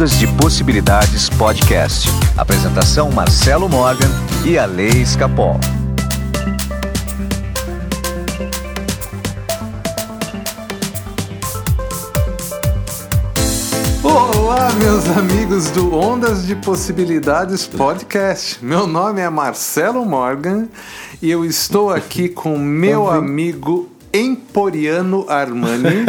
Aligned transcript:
Ondas 0.00 0.18
de 0.18 0.26
Possibilidades 0.28 1.28
Podcast. 1.28 2.08
Apresentação 2.34 3.10
Marcelo 3.10 3.68
Morgan 3.68 4.08
e 4.46 4.56
a 4.56 4.64
Lei 4.64 4.88
Escapol. 4.88 5.60
Olá, 14.02 14.72
meus 14.78 15.06
amigos 15.18 15.70
do 15.70 15.94
Ondas 15.94 16.46
de 16.46 16.56
Possibilidades 16.56 17.66
Podcast. 17.66 18.64
Meu 18.64 18.86
nome 18.86 19.20
é 19.20 19.28
Marcelo 19.28 20.06
Morgan 20.06 20.66
e 21.20 21.30
eu 21.30 21.44
estou 21.44 21.90
aqui 21.90 22.26
com 22.30 22.56
meu 22.56 23.06
amigo 23.06 23.90
Emporiano 24.14 25.26
Armani. 25.28 26.06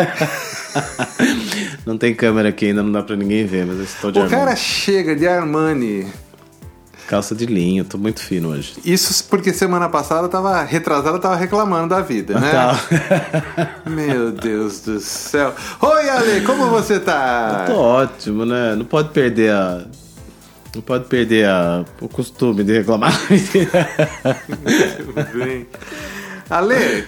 não 1.92 1.98
tem 1.98 2.16
câmera 2.16 2.50
aqui 2.50 2.68
ainda, 2.68 2.82
não 2.82 2.92
dá 2.92 3.04
pra 3.04 3.16
ninguém 3.16 3.46
ver, 3.46 3.66
mas 3.66 3.78
eu 3.78 3.84
estou 3.84 4.12
de 4.12 4.20
O 4.20 4.24
Armani. 4.24 4.40
cara 4.44 4.56
chega 4.56 5.16
de 5.16 5.28
Armani. 5.28 6.08
Calça 7.08 7.36
de 7.36 7.46
linho, 7.46 7.84
tô 7.84 7.98
muito 7.98 8.22
fino 8.22 8.50
hoje. 8.50 8.76
Isso 8.86 9.26
porque 9.26 9.52
semana 9.52 9.90
passada 9.90 10.30
tava 10.30 10.64
retrasada, 10.64 11.20
tava 11.20 11.36
reclamando 11.36 11.90
da 11.90 12.00
vida, 12.00 12.40
né? 12.40 12.52
Tá. 12.52 12.80
Meu 13.86 14.32
Deus 14.32 14.80
do 14.80 14.98
céu. 15.02 15.54
Oi, 15.82 16.10
Ale, 16.10 16.42
como 16.42 16.68
você 16.70 17.02
tá? 17.02 17.66
Tô 17.68 17.74
ótimo, 17.74 18.46
né? 18.46 18.76
Não 18.78 18.86
pode 18.86 19.10
perder 19.10 19.52
a. 19.52 19.84
Não 20.74 20.82
pode 20.82 21.04
perder 21.06 21.48
a... 21.50 21.84
o 22.00 22.08
costume 22.08 22.64
de 22.64 22.78
reclamar. 22.78 23.12
Tudo 24.98 25.44
bem. 25.46 25.68
Ale, 26.50 27.06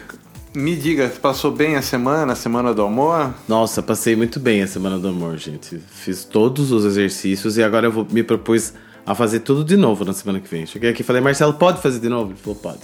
me 0.56 0.76
diga, 0.76 1.10
passou 1.22 1.52
bem 1.52 1.76
a 1.76 1.82
semana, 1.82 2.34
a 2.34 2.36
semana 2.36 2.74
do 2.74 2.84
amor? 2.84 3.34
Nossa, 3.48 3.82
passei 3.82 4.16
muito 4.16 4.40
bem 4.40 4.62
a 4.62 4.68
semana 4.68 4.98
do 5.00 5.08
amor, 5.08 5.38
gente. 5.38 5.82
Fiz 5.90 6.24
todos 6.24 6.72
os 6.72 6.86
exercícios 6.86 7.58
e 7.58 7.64
agora 7.64 7.88
eu 7.88 7.92
vou, 7.92 8.08
me 8.10 8.24
propus 8.24 8.74
a 9.06 9.14
fazer 9.16 9.40
tudo 9.42 9.64
de 9.64 9.76
novo 9.76 10.06
na 10.06 10.14
semana 10.14 10.40
que 10.40 10.48
vem. 10.48 10.66
Cheguei 10.66 10.92
aqui 10.92 11.02
e 11.02 11.06
falei, 11.06 11.22
Marcelo, 11.22 11.54
pode 11.54 11.82
fazer 11.82 12.00
de 12.00 12.08
novo? 12.10 12.32
Ele 12.32 12.40
falou, 12.40 12.56
pode. 12.60 12.80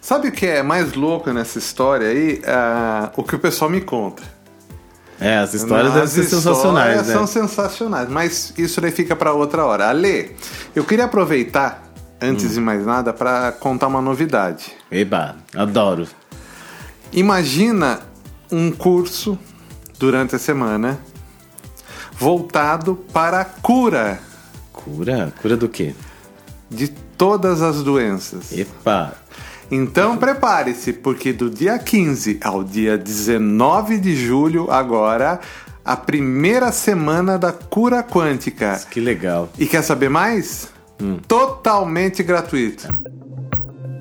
Sabe 0.00 0.28
o 0.28 0.32
que 0.32 0.46
é 0.46 0.62
mais 0.62 0.94
louco 0.94 1.30
nessa 1.32 1.58
história 1.58 2.08
aí? 2.08 2.40
Ah, 2.46 3.10
o 3.16 3.22
que 3.22 3.34
o 3.34 3.38
pessoal 3.38 3.70
me 3.70 3.80
conta. 3.80 4.22
É, 5.20 5.38
as 5.38 5.52
histórias 5.52 5.92
devem 5.92 6.08
ser 6.08 6.24
sensacionais, 6.24 7.00
histórias 7.00 7.06
né? 7.08 7.12
São 7.14 7.26
sensacionais, 7.26 8.08
mas 8.08 8.54
isso 8.56 8.80
daí 8.80 8.92
fica 8.92 9.16
para 9.16 9.32
outra 9.32 9.64
hora. 9.64 9.88
Ale, 9.88 10.36
eu 10.76 10.84
queria 10.84 11.06
aproveitar, 11.06 11.90
antes 12.22 12.46
Hum. 12.52 12.54
de 12.54 12.60
mais 12.60 12.86
nada, 12.86 13.12
para 13.12 13.50
contar 13.50 13.88
uma 13.88 14.00
novidade. 14.00 14.66
Eba, 14.92 15.34
adoro. 15.56 16.06
Imagina 17.12 18.00
um 18.50 18.70
curso 18.70 19.38
durante 19.98 20.36
a 20.36 20.38
semana 20.38 20.98
voltado 22.12 22.96
para 23.12 23.40
a 23.40 23.44
cura 23.44 24.20
Cura? 24.72 25.32
Cura 25.42 25.56
do 25.56 25.68
quê? 25.68 25.94
de 26.70 26.88
todas 26.88 27.62
as 27.62 27.82
doenças. 27.82 28.52
Epa, 28.52 29.14
Então 29.70 30.16
prepare-se, 30.16 30.92
porque 30.92 31.32
do 31.32 31.48
dia 31.50 31.78
15 31.78 32.38
ao 32.42 32.62
dia 32.62 32.96
19 32.96 33.98
de 33.98 34.14
julho, 34.14 34.70
agora, 34.70 35.40
a 35.84 35.96
primeira 35.96 36.70
semana 36.70 37.38
da 37.38 37.52
cura 37.52 38.02
quântica. 38.02 38.78
que 38.90 39.00
legal. 39.00 39.48
E 39.58 39.66
quer 39.66 39.82
saber 39.82 40.10
mais? 40.10 40.68
Totalmente 41.26 42.22
gratuito. 42.22 42.86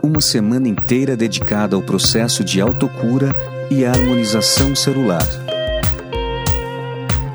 Uma 0.08 0.22
semana 0.22 0.70
inteira 0.70 1.18
dedicada 1.18 1.76
ao 1.76 1.82
processo 1.82 2.42
de 2.42 2.62
autocura 2.62 3.36
e 3.70 3.84
harmonização 3.84 4.74
celular. 4.74 5.28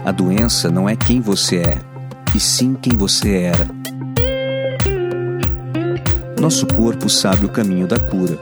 A 0.02 0.10
doença 0.10 0.70
não 0.70 0.88
é 0.88 0.96
quem 0.96 1.20
você 1.20 1.56
é, 1.58 1.78
e 2.34 2.40
sim 2.40 2.74
quem 2.74 2.96
você 2.96 3.42
era. 3.42 3.68
Nosso 6.40 6.66
corpo 6.66 7.10
sabe 7.10 7.44
o 7.44 7.50
caminho 7.50 7.86
da 7.86 7.98
cura, 7.98 8.38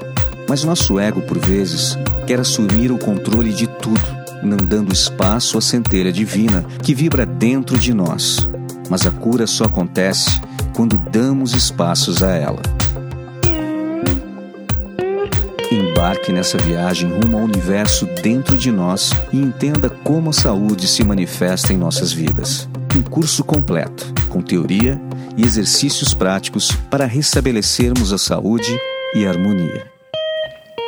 mas 0.49 0.62
nosso 0.62 1.00
ego, 1.00 1.22
por 1.22 1.37
vezes, 1.37 1.99
quer 2.25 2.38
assumir 2.38 2.93
o 2.93 2.99
controle 2.99 3.53
de 3.53 3.66
tudo, 3.66 4.00
não 4.44 4.59
dando 4.59 4.93
espaço 4.93 5.59
à 5.59 5.60
centelha 5.60 6.12
divina 6.12 6.65
que 6.84 6.94
vibra 6.94 7.27
dentro 7.27 7.77
de 7.77 7.93
nós. 7.93 8.49
Mas 8.88 9.04
a 9.04 9.10
cura 9.10 9.44
só 9.49 9.65
acontece 9.65 10.41
quando 10.72 10.97
damos 10.97 11.53
espaços 11.53 12.22
a 12.22 12.31
ela. 12.31 12.79
Embarque 15.72 16.32
nessa 16.32 16.58
viagem 16.58 17.08
rumo 17.08 17.36
ao 17.36 17.44
universo 17.44 18.04
dentro 18.22 18.58
de 18.58 18.72
nós 18.72 19.10
e 19.32 19.41
entenda 19.41 19.88
como 19.88 20.31
a 20.31 20.32
saúde 20.32 20.88
se 20.88 21.04
manifesta 21.04 21.72
em 21.72 21.76
nossas 21.76 22.12
vidas. 22.12 22.69
Um 22.97 23.03
curso 23.03 23.44
completo, 23.44 24.12
com 24.28 24.42
teoria 24.42 25.00
e 25.36 25.44
exercícios 25.44 26.12
práticos 26.12 26.72
para 26.91 27.06
restabelecermos 27.06 28.12
a 28.12 28.19
saúde 28.19 28.76
e 29.14 29.25
a 29.25 29.30
harmonia. 29.30 29.86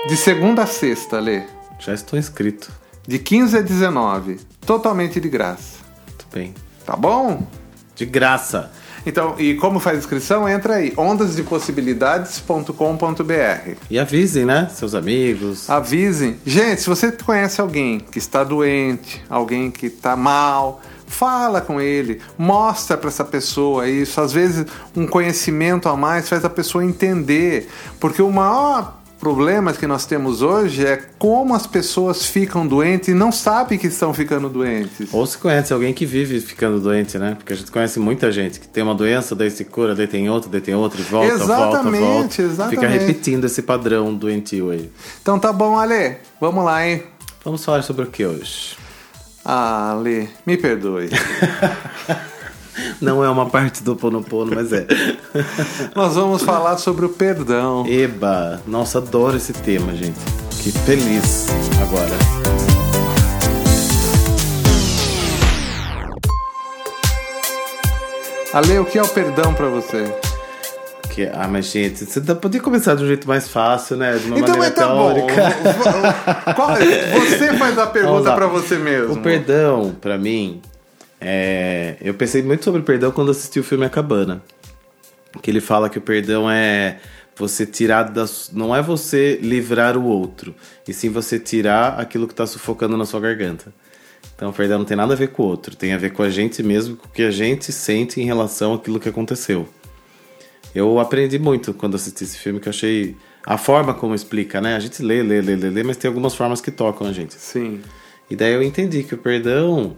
De 0.08 0.16
segunda 0.16 0.64
a 0.64 0.66
sexta, 0.66 1.20
Lê. 1.20 1.44
Já 1.78 1.94
estou 1.94 2.18
inscrito. 2.18 2.72
De 3.06 3.20
15 3.20 3.58
a 3.58 3.60
19. 3.60 4.40
Totalmente 4.66 5.20
de 5.20 5.28
graça. 5.28 5.78
Muito 6.08 6.26
bem. 6.32 6.54
Tá 6.84 6.96
bom? 6.96 7.46
De 7.94 8.04
graça. 8.04 8.72
Então, 9.04 9.34
e 9.38 9.54
como 9.54 9.80
faz 9.80 9.98
inscrição? 9.98 10.48
Entra 10.48 10.76
aí, 10.76 10.92
ondasdepossibilidades.com.br. 10.96 13.76
E 13.90 13.98
avisem, 13.98 14.44
né? 14.44 14.70
Seus 14.72 14.94
amigos. 14.94 15.68
Avisem. 15.68 16.38
Gente, 16.46 16.82
se 16.82 16.88
você 16.88 17.10
conhece 17.10 17.60
alguém 17.60 17.98
que 17.98 18.18
está 18.18 18.44
doente, 18.44 19.24
alguém 19.28 19.68
que 19.70 19.86
está 19.86 20.16
mal, 20.16 20.80
fala 21.06 21.60
com 21.60 21.80
ele, 21.80 22.20
mostra 22.38 22.96
para 22.96 23.08
essa 23.08 23.24
pessoa 23.24 23.88
isso. 23.88 24.20
Às 24.20 24.32
vezes, 24.32 24.66
um 24.96 25.06
conhecimento 25.06 25.88
a 25.88 25.96
mais 25.96 26.28
faz 26.28 26.44
a 26.44 26.50
pessoa 26.50 26.84
entender, 26.84 27.68
porque 28.00 28.22
o 28.22 28.30
maior 28.30 29.01
problema 29.22 29.72
que 29.72 29.86
nós 29.86 30.04
temos 30.04 30.42
hoje 30.42 30.84
é 30.84 31.00
como 31.16 31.54
as 31.54 31.64
pessoas 31.64 32.26
ficam 32.26 32.66
doentes 32.66 33.06
e 33.06 33.14
não 33.14 33.30
sabem 33.30 33.78
que 33.78 33.86
estão 33.86 34.12
ficando 34.12 34.48
doentes. 34.48 35.14
Ou 35.14 35.24
se 35.24 35.38
conhece 35.38 35.72
alguém 35.72 35.94
que 35.94 36.04
vive 36.04 36.40
ficando 36.40 36.80
doente, 36.80 37.16
né? 37.18 37.36
Porque 37.36 37.52
a 37.52 37.56
gente 37.56 37.70
conhece 37.70 38.00
muita 38.00 38.32
gente 38.32 38.58
que 38.58 38.66
tem 38.66 38.82
uma 38.82 38.96
doença, 38.96 39.36
daí 39.36 39.48
se 39.48 39.64
cura, 39.64 39.94
daí 39.94 40.08
tem 40.08 40.28
outra, 40.28 40.50
daí 40.50 40.60
tem 40.60 40.74
outra, 40.74 41.00
e 41.00 41.04
volta, 41.04 41.36
volta, 41.36 41.44
Exatamente, 41.44 42.02
volta. 42.02 42.42
exatamente. 42.42 42.80
Fica 42.80 42.88
repetindo 42.88 43.44
esse 43.44 43.62
padrão 43.62 44.12
doentio 44.12 44.70
aí. 44.70 44.90
Então 45.22 45.38
tá 45.38 45.52
bom, 45.52 45.78
Ale. 45.78 46.16
Vamos 46.40 46.64
lá, 46.64 46.84
hein? 46.84 47.04
Vamos 47.44 47.64
falar 47.64 47.82
sobre 47.82 48.02
o 48.02 48.06
que 48.06 48.26
hoje? 48.26 48.76
Ah, 49.44 49.92
Ale, 49.92 50.28
me 50.44 50.56
perdoe. 50.56 51.10
Não 53.00 53.22
é 53.22 53.28
uma 53.28 53.46
parte 53.50 53.82
do 53.82 53.94
Ponopono, 53.96 54.52
mas 54.54 54.72
é. 54.72 54.86
Nós 55.94 56.14
vamos 56.14 56.42
falar 56.42 56.78
sobre 56.78 57.04
o 57.04 57.08
perdão. 57.10 57.84
Eba! 57.86 58.60
Nossa, 58.66 58.98
adoro 58.98 59.36
esse 59.36 59.52
tema, 59.52 59.92
gente. 59.94 60.18
Que 60.62 60.70
feliz 60.72 61.46
agora. 61.82 62.12
Ale, 68.52 68.78
o 68.78 68.84
que 68.84 68.98
é 68.98 69.02
o 69.02 69.08
perdão 69.08 69.54
pra 69.54 69.66
você? 69.68 70.12
Que, 71.10 71.24
ah, 71.32 71.46
mas 71.50 71.66
gente, 71.66 72.04
você 72.06 72.20
podia 72.34 72.60
começar 72.60 72.94
de 72.94 73.04
um 73.04 73.06
jeito 73.06 73.26
mais 73.28 73.48
fácil, 73.48 73.96
né? 73.96 74.16
De 74.16 74.26
uma 74.28 74.38
Então, 74.38 74.50
maneira 74.56 74.74
tá 74.74 74.88
bom. 74.88 75.14
teórica. 75.14 76.54
Qual- 76.54 76.76
você 77.28 77.52
faz 77.58 77.78
a 77.78 77.86
pergunta 77.86 78.32
pra 78.32 78.46
você 78.46 78.76
mesmo. 78.76 79.14
O 79.14 79.20
perdão, 79.20 79.94
pra 80.00 80.16
mim, 80.18 80.60
é... 81.22 81.96
eu 82.00 82.14
pensei 82.14 82.42
muito 82.42 82.64
sobre 82.64 82.82
perdão 82.82 83.12
quando 83.12 83.30
assisti 83.30 83.60
o 83.60 83.64
filme 83.64 83.84
A 83.84 83.90
Cabana. 83.90 84.42
Que 85.40 85.50
ele 85.50 85.60
fala 85.60 85.88
que 85.88 85.98
o 85.98 86.00
perdão 86.00 86.50
é 86.50 86.98
você 87.36 87.64
tirar 87.64 88.04
das. 88.04 88.50
Não 88.52 88.74
é 88.74 88.82
você 88.82 89.38
livrar 89.40 89.96
o 89.96 90.04
outro, 90.04 90.54
e 90.86 90.92
sim 90.92 91.08
você 91.08 91.38
tirar 91.38 91.98
aquilo 91.98 92.28
que 92.28 92.34
tá 92.34 92.46
sufocando 92.46 92.96
na 92.96 93.06
sua 93.06 93.20
garganta. 93.20 93.72
Então 94.34 94.50
o 94.50 94.52
perdão 94.52 94.78
não 94.78 94.84
tem 94.84 94.96
nada 94.96 95.14
a 95.14 95.16
ver 95.16 95.28
com 95.28 95.42
o 95.42 95.46
outro, 95.46 95.76
tem 95.76 95.92
a 95.92 95.98
ver 95.98 96.12
com 96.12 96.22
a 96.22 96.30
gente 96.30 96.62
mesmo, 96.62 96.96
com 96.96 97.06
o 97.06 97.10
que 97.10 97.22
a 97.22 97.30
gente 97.30 97.72
sente 97.72 98.20
em 98.20 98.24
relação 98.24 98.74
àquilo 98.74 99.00
que 99.00 99.08
aconteceu. 99.08 99.68
Eu 100.74 100.98
aprendi 100.98 101.38
muito 101.38 101.74
quando 101.74 101.94
assisti 101.94 102.24
esse 102.24 102.38
filme, 102.38 102.58
que 102.58 102.68
eu 102.68 102.70
achei 102.70 103.16
a 103.44 103.58
forma 103.58 103.92
como 103.92 104.14
explica, 104.14 104.60
né? 104.60 104.74
A 104.74 104.80
gente 104.80 105.02
lê, 105.02 105.22
lê, 105.22 105.40
lê, 105.40 105.56
lê, 105.56 105.70
lê, 105.70 105.82
mas 105.82 105.96
tem 105.96 106.08
algumas 106.08 106.34
formas 106.34 106.60
que 106.60 106.70
tocam 106.70 107.06
a 107.06 107.12
gente. 107.12 107.34
Sim. 107.34 107.80
E 108.30 108.36
daí 108.36 108.52
eu 108.52 108.62
entendi 108.62 109.02
que 109.02 109.14
o 109.14 109.18
perdão, 109.18 109.96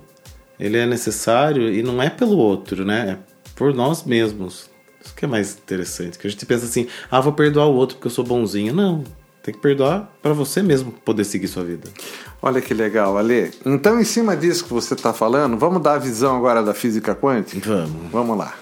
ele 0.64 0.78
é 0.78 0.86
necessário 0.86 1.72
e 1.72 1.82
não 1.82 2.02
é 2.02 2.08
pelo 2.10 2.36
outro, 2.36 2.84
né? 2.84 3.18
É 3.20 3.34
por 3.54 3.74
nós 3.74 4.04
mesmos. 4.04 4.70
Isso 5.04 5.14
que 5.14 5.24
é 5.24 5.28
mais 5.28 5.52
interessante. 5.52 6.18
Que 6.18 6.26
a 6.26 6.30
gente 6.30 6.44
pensa 6.46 6.64
assim, 6.64 6.86
ah, 7.10 7.20
vou 7.20 7.32
perdoar 7.32 7.66
o 7.66 7.74
outro 7.74 7.96
porque 7.96 8.06
eu 8.08 8.12
sou 8.12 8.24
bonzinho. 8.24 8.72
Não, 8.74 9.04
tem 9.42 9.52
que 9.54 9.60
perdoar 9.60 10.10
para 10.22 10.32
você 10.32 10.62
mesmo 10.62 10.90
poder 10.92 11.24
seguir 11.24 11.46
sua 11.48 11.62
vida. 11.64 11.88
Olha 12.40 12.60
que 12.60 12.72
legal, 12.74 13.16
Ale. 13.16 13.52
Então, 13.64 14.00
em 14.00 14.04
cima 14.04 14.36
disso 14.36 14.64
que 14.64 14.72
você 14.72 14.94
está 14.94 15.12
falando, 15.12 15.56
vamos 15.58 15.82
dar 15.82 15.94
a 15.94 15.98
visão 15.98 16.36
agora 16.36 16.62
da 16.62 16.74
física 16.74 17.14
quântica? 17.14 17.68
Vamos. 17.86 18.10
Vamos 18.10 18.38
lá. 18.38 18.54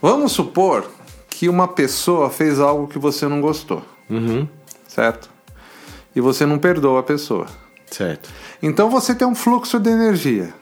Vamos 0.00 0.32
supor 0.32 0.88
que 1.28 1.48
uma 1.48 1.68
pessoa 1.68 2.30
fez 2.30 2.58
algo 2.60 2.86
que 2.88 2.98
você 2.98 3.26
não 3.28 3.40
gostou, 3.40 3.82
Uhum. 4.08 4.46
certo? 4.88 5.28
E 6.14 6.20
você 6.20 6.46
não 6.46 6.58
perdoa 6.58 7.00
a 7.00 7.02
pessoa. 7.02 7.46
Certo. 7.90 8.28
Então 8.62 8.90
você 8.90 9.14
tem 9.14 9.26
um 9.26 9.34
fluxo 9.34 9.78
de 9.78 9.90
energia. 9.90 10.52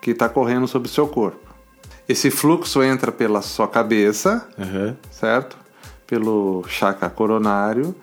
que 0.00 0.10
está 0.10 0.28
correndo 0.28 0.66
sobre 0.66 0.88
o 0.88 0.90
seu 0.90 1.06
corpo. 1.06 1.38
Esse 2.08 2.28
fluxo 2.28 2.82
entra 2.82 3.12
pela 3.12 3.40
sua 3.40 3.68
cabeça, 3.68 4.46
Aham. 4.58 4.96
certo? 5.12 5.56
Pelo 6.08 6.64
chakra 6.66 7.08
coronário 7.08 7.94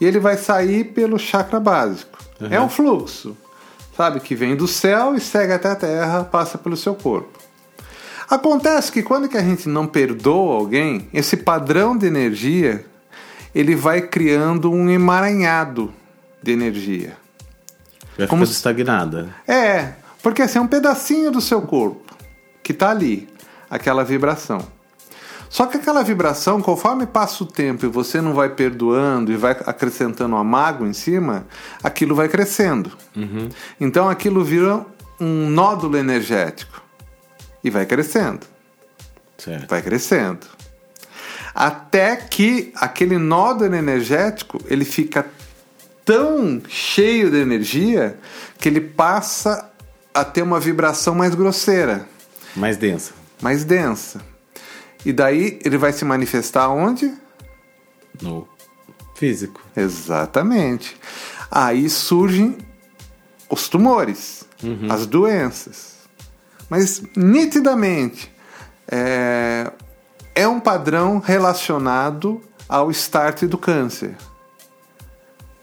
e 0.00 0.04
ele 0.06 0.20
vai 0.20 0.36
sair 0.36 0.84
pelo 0.84 1.18
chakra 1.18 1.58
básico. 1.58 2.16
É 2.48 2.60
um 2.60 2.68
fluxo, 2.68 3.36
sabe? 3.96 4.20
Que 4.20 4.36
vem 4.36 4.54
do 4.54 4.68
céu 4.68 5.16
e 5.16 5.20
segue 5.20 5.52
até 5.52 5.70
a 5.70 5.74
terra, 5.76 6.22
passa 6.24 6.56
pelo 6.56 6.76
seu 6.76 6.94
corpo. 6.94 7.36
Acontece 8.30 8.92
que 8.92 9.02
quando 9.02 9.28
que 9.28 9.36
a 9.36 9.42
gente 9.42 9.68
não 9.68 9.86
perdoa 9.86 10.54
alguém, 10.54 11.08
esse 11.12 11.36
padrão 11.36 11.96
de 11.96 12.06
energia 12.06 12.84
ele 13.54 13.74
vai 13.74 14.02
criando 14.02 14.70
um 14.70 14.88
emaranhado 14.88 15.92
de 16.40 16.52
energia. 16.52 17.16
Vai 18.18 18.26
Como 18.26 18.44
se- 18.44 18.52
estagnada. 18.52 19.28
É, 19.46 19.92
porque 20.22 20.42
assim, 20.42 20.58
é 20.58 20.60
um 20.62 20.66
pedacinho 20.66 21.30
do 21.30 21.40
seu 21.40 21.62
corpo 21.62 22.14
que 22.62 22.74
tá 22.74 22.90
ali, 22.90 23.28
aquela 23.70 24.04
vibração. 24.04 24.60
Só 25.48 25.64
que 25.64 25.78
aquela 25.78 26.02
vibração, 26.02 26.60
conforme 26.60 27.06
passa 27.06 27.42
o 27.42 27.46
tempo 27.46 27.86
e 27.86 27.88
você 27.88 28.20
não 28.20 28.34
vai 28.34 28.50
perdoando 28.50 29.32
e 29.32 29.36
vai 29.36 29.52
acrescentando 29.52 30.34
uma 30.34 30.44
mágoa 30.44 30.86
em 30.86 30.92
cima, 30.92 31.46
aquilo 31.82 32.14
vai 32.14 32.28
crescendo. 32.28 32.92
Então 33.80 34.10
aquilo 34.10 34.44
vira 34.44 34.84
um 35.18 35.48
nódulo 35.48 35.96
energético 35.96 36.82
e 37.64 37.70
vai 37.70 37.86
crescendo, 37.86 38.40
Certo. 39.38 39.70
vai 39.70 39.80
crescendo. 39.80 40.46
Até 41.54 42.14
que 42.16 42.70
aquele 42.76 43.16
nódulo 43.16 43.74
energético 43.74 44.58
ele 44.66 44.84
fica 44.84 45.24
tão 46.08 46.62
cheio 46.66 47.30
de 47.30 47.36
energia 47.36 48.18
que 48.58 48.66
ele 48.66 48.80
passa 48.80 49.70
a 50.14 50.24
ter 50.24 50.40
uma 50.40 50.58
vibração 50.58 51.14
mais 51.14 51.34
grosseira, 51.34 52.08
Mais 52.56 52.78
densa. 52.78 53.12
mais 53.42 53.62
densa. 53.62 54.18
E 55.04 55.12
daí 55.12 55.58
ele 55.62 55.76
vai 55.76 55.92
se 55.92 56.06
manifestar 56.06 56.70
onde? 56.70 57.12
No 58.22 58.48
físico. 59.16 59.60
Exatamente. 59.76 60.96
Aí 61.50 61.90
surgem 61.90 62.56
os 63.50 63.68
tumores, 63.68 64.46
as 64.88 65.04
doenças. 65.04 65.98
Mas 66.70 67.02
nitidamente 67.14 68.32
é, 68.90 69.70
é 70.34 70.48
um 70.48 70.58
padrão 70.58 71.18
relacionado 71.18 72.40
ao 72.66 72.90
start 72.90 73.42
do 73.42 73.58
câncer. 73.58 74.16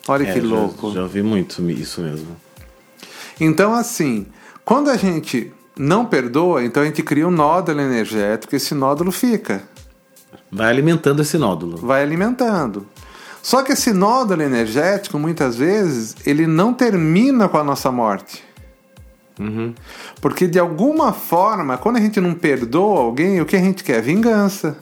Olha 0.07 0.27
É, 0.27 0.33
que 0.33 0.41
já- 0.41 0.47
louco. 0.47 0.91
Já, 0.93 1.05
vi 1.07 1.21
muito 1.23 1.61
isso 1.71 2.01
mesmo. 2.01 2.35
Então, 3.39 3.73
assim, 3.73 4.25
quando 4.63 4.89
a 4.89 4.95
gente 4.97 5.51
não 5.77 6.05
perdoa, 6.05 6.63
então 6.63 6.83
a 6.83 6.85
gente 6.85 7.03
cria 7.03 7.27
um 7.27 7.31
nódulo 7.31 7.81
energético, 7.81 8.55
esse 8.55 8.73
nódulo 8.73 9.11
fica, 9.11 9.63
Vai 10.51 10.69
alimentando 10.69 11.21
esse 11.21 11.37
nódulo. 11.37 11.77
vai 11.77 12.01
alimentando. 12.01 12.87
Só 13.41 13.61
que 13.61 13.73
esse 13.73 13.91
nódulo 13.93 14.41
energético, 14.41 15.19
muitas 15.19 15.55
vezes, 15.57 16.15
ele 16.25 16.47
não 16.47 16.73
termina 16.73 17.47
com 17.49 17.57
a 17.57 17.63
nossa 17.63 17.91
morte. 17.91 18.43
Porque 20.21 20.47
de 20.47 20.57
alguma 20.57 21.11
forma, 21.11 21.77
quando 21.77 21.97
a 21.97 21.99
gente 21.99 22.21
não 22.21 22.33
perdoa 22.33 23.01
alguém, 23.01 23.41
o 23.41 23.45
que 23.45 23.55
a 23.55 23.59
gente 23.59 23.83
quer? 23.83 24.01
Vingança. 24.01 24.77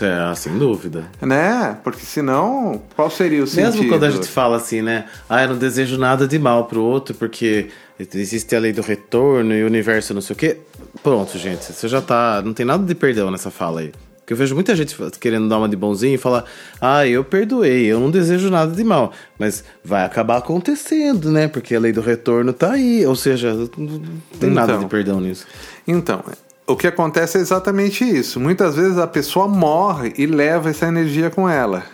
É, 0.00 0.30
ah, 0.30 0.34
sem 0.34 0.56
dúvida. 0.58 1.04
Né? 1.20 1.76
Porque 1.84 2.00
senão, 2.06 2.80
qual 2.96 3.10
seria 3.10 3.38
o 3.38 3.40
Mesmo 3.42 3.72
sentido? 3.72 3.88
quando 3.88 4.04
a 4.04 4.10
gente 4.10 4.28
fala 4.28 4.56
assim, 4.56 4.80
né? 4.82 5.06
Ah, 5.28 5.42
eu 5.42 5.48
não 5.50 5.58
desejo 5.58 5.98
nada 5.98 6.26
de 6.26 6.38
mal 6.38 6.64
pro 6.66 6.82
outro, 6.82 7.14
porque 7.14 7.68
existe 7.98 8.54
a 8.56 8.60
lei 8.60 8.72
do 8.72 8.82
retorno 8.82 9.52
e 9.54 9.62
o 9.62 9.66
universo 9.66 10.14
não 10.14 10.20
sei 10.20 10.34
o 10.34 10.36
quê. 10.38 10.56
Pronto, 11.02 11.36
gente. 11.38 11.72
Você 11.72 11.88
já 11.88 12.00
tá. 12.00 12.40
Não 12.44 12.52
tem 12.54 12.64
nada 12.64 12.84
de 12.84 12.94
perdão 12.94 13.30
nessa 13.30 13.50
fala 13.50 13.80
aí. 13.80 13.92
Porque 14.20 14.34
eu 14.34 14.36
vejo 14.36 14.54
muita 14.54 14.76
gente 14.76 14.96
querendo 15.18 15.48
dar 15.48 15.58
uma 15.58 15.68
de 15.68 15.74
bonzinho 15.76 16.14
e 16.14 16.18
falar: 16.18 16.44
Ah, 16.80 17.04
eu 17.06 17.24
perdoei, 17.24 17.86
eu 17.86 17.98
não 17.98 18.08
desejo 18.08 18.50
nada 18.50 18.70
de 18.72 18.84
mal. 18.84 19.12
Mas 19.36 19.64
vai 19.84 20.04
acabar 20.04 20.36
acontecendo, 20.36 21.30
né? 21.32 21.48
Porque 21.48 21.74
a 21.74 21.80
lei 21.80 21.90
do 21.92 22.00
retorno 22.00 22.52
tá 22.52 22.72
aí. 22.72 23.04
Ou 23.04 23.16
seja, 23.16 23.52
não 23.76 24.00
tem 24.38 24.48
nada 24.50 24.72
Então. 24.74 24.84
de 24.84 24.88
perdão 24.90 25.20
nisso. 25.20 25.44
Então, 25.88 26.22
o 26.66 26.76
que 26.76 26.86
acontece 26.86 27.38
é 27.38 27.40
exatamente 27.40 28.04
isso. 28.04 28.38
Muitas 28.38 28.76
vezes 28.76 28.98
a 28.98 29.06
pessoa 29.06 29.48
morre 29.48 30.12
e 30.16 30.26
leva 30.26 30.70
essa 30.70 30.86
energia 30.86 31.30
com 31.30 31.48
ela. 31.48 31.84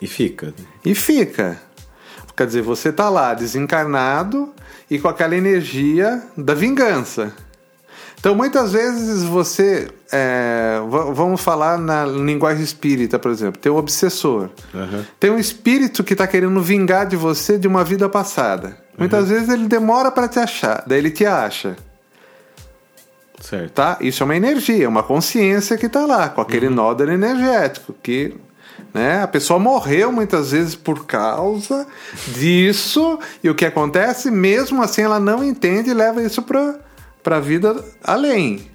E 0.00 0.06
fica. 0.06 0.54
E 0.84 0.94
fica. 0.94 1.60
Quer 2.36 2.46
dizer, 2.46 2.62
você 2.62 2.92
tá 2.92 3.08
lá 3.08 3.32
desencarnado 3.32 4.52
e 4.90 4.98
com 4.98 5.08
aquela 5.08 5.34
energia 5.34 6.22
da 6.36 6.54
vingança. 6.54 7.32
Então, 8.18 8.34
muitas 8.34 8.72
vezes 8.72 9.22
você. 9.22 9.88
é, 10.12 10.80
vamos 11.14 11.40
falar 11.40 11.78
na 11.78 12.04
linguagem 12.04 12.62
espírita, 12.62 13.18
por 13.18 13.30
exemplo. 13.30 13.60
Tem 13.60 13.70
um 13.70 13.76
obsessor. 13.76 14.50
Aham. 14.74 15.06
Tem 15.18 15.30
um 15.30 15.38
espírito 15.38 16.02
que 16.02 16.12
está 16.12 16.26
querendo 16.26 16.60
vingar 16.60 17.06
de 17.06 17.16
você 17.16 17.58
de 17.58 17.68
uma 17.68 17.84
vida 17.84 18.08
passada. 18.08 18.76
Muitas 18.98 19.28
vezes 19.28 19.48
ele 19.48 19.68
demora 19.68 20.10
para 20.10 20.26
te 20.26 20.38
achar, 20.38 20.82
daí 20.86 20.98
ele 20.98 21.10
te 21.10 21.26
acha. 21.26 21.76
Certo. 23.40 23.72
tá? 23.72 23.98
Isso 24.00 24.22
é 24.22 24.24
uma 24.24 24.36
energia, 24.36 24.88
uma 24.88 25.02
consciência 25.02 25.76
que 25.76 25.86
está 25.86 26.04
lá, 26.06 26.28
com 26.28 26.40
aquele 26.40 26.68
nódulo 26.68 27.12
energético, 27.12 27.94
que 28.02 28.34
né, 28.92 29.22
a 29.22 29.28
pessoa 29.28 29.58
morreu 29.58 30.10
muitas 30.10 30.52
vezes 30.52 30.74
por 30.74 31.06
causa 31.06 31.86
disso, 32.28 33.18
e 33.42 33.48
o 33.50 33.54
que 33.54 33.64
acontece, 33.64 34.30
mesmo 34.30 34.82
assim 34.82 35.02
ela 35.02 35.20
não 35.20 35.44
entende 35.44 35.90
e 35.90 35.94
leva 35.94 36.22
isso 36.22 36.42
para 36.42 37.36
a 37.36 37.40
vida 37.40 37.84
além. 38.02 38.70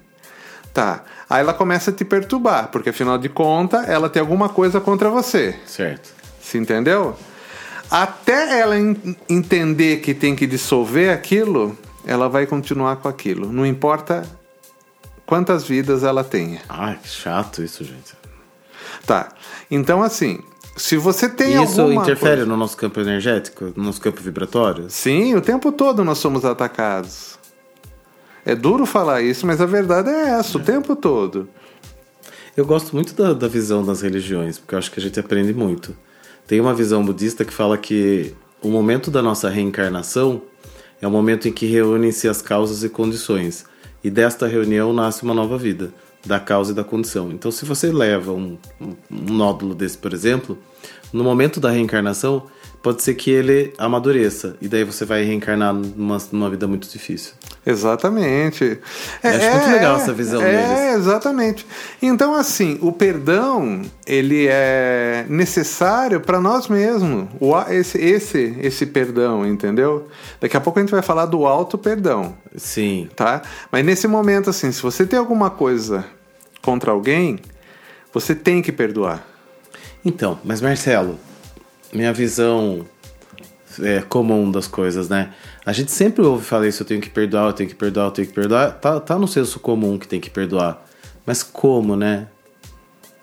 Tá, 0.72 1.04
aí 1.28 1.40
ela 1.40 1.52
começa 1.52 1.90
a 1.90 1.94
te 1.94 2.04
perturbar, 2.04 2.68
porque 2.68 2.90
afinal 2.90 3.18
de 3.18 3.28
contas 3.28 3.86
ela 3.88 4.08
tem 4.08 4.20
alguma 4.20 4.48
coisa 4.48 4.80
contra 4.80 5.10
você. 5.10 5.54
Certo. 5.66 6.10
Se 6.40 6.56
entendeu? 6.56 7.16
Até 7.90 8.60
ela 8.60 8.78
en- 8.78 9.16
entender 9.28 9.98
que 10.00 10.14
tem 10.14 10.34
que 10.34 10.46
dissolver 10.46 11.12
aquilo, 11.12 11.76
ela 12.06 12.28
vai 12.28 12.46
continuar 12.46 12.96
com 12.96 13.08
aquilo. 13.08 13.52
Não 13.52 13.66
importa 13.66 14.22
quantas 15.32 15.64
vidas 15.64 16.04
ela 16.04 16.22
tenha. 16.22 16.60
Ai, 16.68 16.98
que 17.02 17.08
chato 17.08 17.62
isso, 17.62 17.82
gente. 17.82 18.12
Tá. 19.06 19.30
Então, 19.70 20.02
assim, 20.02 20.40
se 20.76 20.98
você 20.98 21.26
tem 21.26 21.56
E 21.56 21.62
isso 21.64 21.80
alguma 21.80 22.02
interfere 22.02 22.32
coisa- 22.36 22.46
no 22.46 22.54
nosso 22.54 22.76
campo 22.76 23.00
energético, 23.00 23.72
no 23.74 23.82
nosso 23.84 23.98
campo 23.98 24.20
vibratório? 24.20 24.90
Sim, 24.90 25.34
o 25.34 25.40
tempo 25.40 25.72
todo 25.72 26.04
nós 26.04 26.18
somos 26.18 26.44
atacados. 26.44 27.38
É 28.44 28.54
duro 28.54 28.84
falar 28.84 29.22
isso, 29.22 29.46
mas 29.46 29.58
a 29.58 29.64
verdade 29.64 30.10
é 30.10 30.32
essa, 30.38 30.58
o 30.58 30.60
tempo 30.60 30.94
todo. 30.94 31.48
Eu 32.54 32.66
gosto 32.66 32.94
muito 32.94 33.14
da, 33.14 33.32
da 33.32 33.48
visão 33.48 33.82
das 33.82 34.02
religiões, 34.02 34.58
porque 34.58 34.74
eu 34.74 34.78
acho 34.78 34.90
que 34.90 35.00
a 35.00 35.02
gente 35.02 35.18
aprende 35.18 35.54
muito. 35.54 35.96
Tem 36.46 36.60
uma 36.60 36.74
visão 36.74 37.02
budista 37.02 37.42
que 37.42 37.54
fala 37.54 37.78
que 37.78 38.34
o 38.60 38.68
momento 38.68 39.10
da 39.10 39.22
nossa 39.22 39.48
reencarnação 39.48 40.42
é 41.00 41.06
o 41.06 41.10
momento 41.10 41.48
em 41.48 41.52
que 41.52 41.64
reúnem-se 41.64 42.28
as 42.28 42.42
causas 42.42 42.84
e 42.84 42.90
condições. 42.90 43.64
E 44.02 44.10
desta 44.10 44.46
reunião 44.46 44.92
nasce 44.92 45.22
uma 45.22 45.34
nova 45.34 45.56
vida, 45.56 45.90
da 46.24 46.38
causa 46.40 46.72
e 46.72 46.74
da 46.74 46.84
condição. 46.84 47.30
Então, 47.32 47.50
se 47.50 47.64
você 47.64 47.90
leva 47.92 48.32
um, 48.32 48.56
um- 48.80 48.94
nódulo 49.10 49.74
desse, 49.74 49.98
por 49.98 50.12
exemplo, 50.12 50.56
no 51.12 51.22
momento 51.24 51.60
da 51.60 51.70
reencarnação, 51.70 52.44
pode 52.82 53.02
ser 53.02 53.14
que 53.14 53.30
ele 53.30 53.72
amadureça. 53.78 54.56
E 54.60 54.68
daí 54.68 54.82
você 54.82 55.04
vai 55.04 55.22
reencarnar 55.22 55.72
numa, 55.72 56.18
numa 56.32 56.50
vida 56.50 56.66
muito 56.66 56.88
difícil. 56.88 57.32
Exatamente. 57.64 58.80
Eu 59.22 59.30
acho 59.30 59.50
muito 59.50 59.70
legal 59.70 59.96
essa 59.96 60.12
visão 60.12 60.42
é, 60.42 60.50
deles. 60.50 60.96
exatamente. 60.96 61.66
Então, 62.02 62.34
assim, 62.34 62.76
o 62.82 62.90
perdão 62.90 63.82
ele 64.04 64.48
é 64.48 65.24
necessário 65.28 66.20
para 66.20 66.40
nós 66.40 66.66
mesmos. 66.66 67.28
O, 67.38 67.56
esse, 67.70 67.98
esse, 67.98 68.56
esse 68.60 68.84
perdão, 68.86 69.46
entendeu? 69.46 70.08
Daqui 70.40 70.56
a 70.56 70.60
pouco 70.60 70.80
a 70.80 70.82
gente 70.82 70.90
vai 70.90 71.02
falar 71.02 71.26
do 71.26 71.46
auto 71.46 71.78
perdão, 71.78 72.34
Sim. 72.56 73.08
tá? 73.14 73.42
Mas 73.70 73.84
nesse 73.84 74.08
momento, 74.08 74.50
assim, 74.50 74.72
se 74.72 74.82
você 74.82 75.06
tem 75.06 75.18
alguma 75.18 75.50
coisa 75.50 76.04
contra 76.60 76.90
alguém, 76.90 77.38
você 78.12 78.34
tem 78.34 78.60
que 78.60 78.72
perdoar. 78.72 79.24
Então, 80.04 80.40
mas 80.44 80.60
Marcelo, 80.60 81.16
minha 81.92 82.12
visão 82.12 82.86
é, 83.80 84.00
comum 84.02 84.50
das 84.50 84.66
coisas, 84.66 85.08
né? 85.08 85.32
A 85.64 85.72
gente 85.72 85.90
sempre 85.90 86.22
ouve 86.22 86.44
falar 86.44 86.66
isso, 86.66 86.82
eu 86.82 86.86
tenho 86.86 87.00
que 87.00 87.10
perdoar, 87.10 87.46
eu 87.46 87.52
tenho 87.52 87.68
que 87.68 87.74
perdoar, 87.74 88.06
eu 88.06 88.10
tenho 88.10 88.28
que 88.28 88.34
perdoar. 88.34 88.72
Tá, 88.72 89.00
tá 89.00 89.18
no 89.18 89.28
senso 89.28 89.60
comum 89.60 89.98
que 89.98 90.08
tem 90.08 90.20
que 90.20 90.30
perdoar. 90.30 90.84
Mas 91.24 91.42
como, 91.42 91.96
né? 91.96 92.28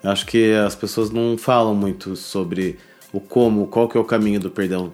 Eu 0.02 0.10
acho 0.10 0.24
que 0.26 0.54
as 0.54 0.74
pessoas 0.74 1.10
não 1.10 1.36
falam 1.36 1.74
muito 1.74 2.16
sobre 2.16 2.78
o 3.12 3.20
como, 3.20 3.66
qual 3.66 3.88
que 3.88 3.98
é 3.98 4.00
o 4.00 4.04
caminho 4.04 4.40
do 4.40 4.50
perdão. 4.50 4.92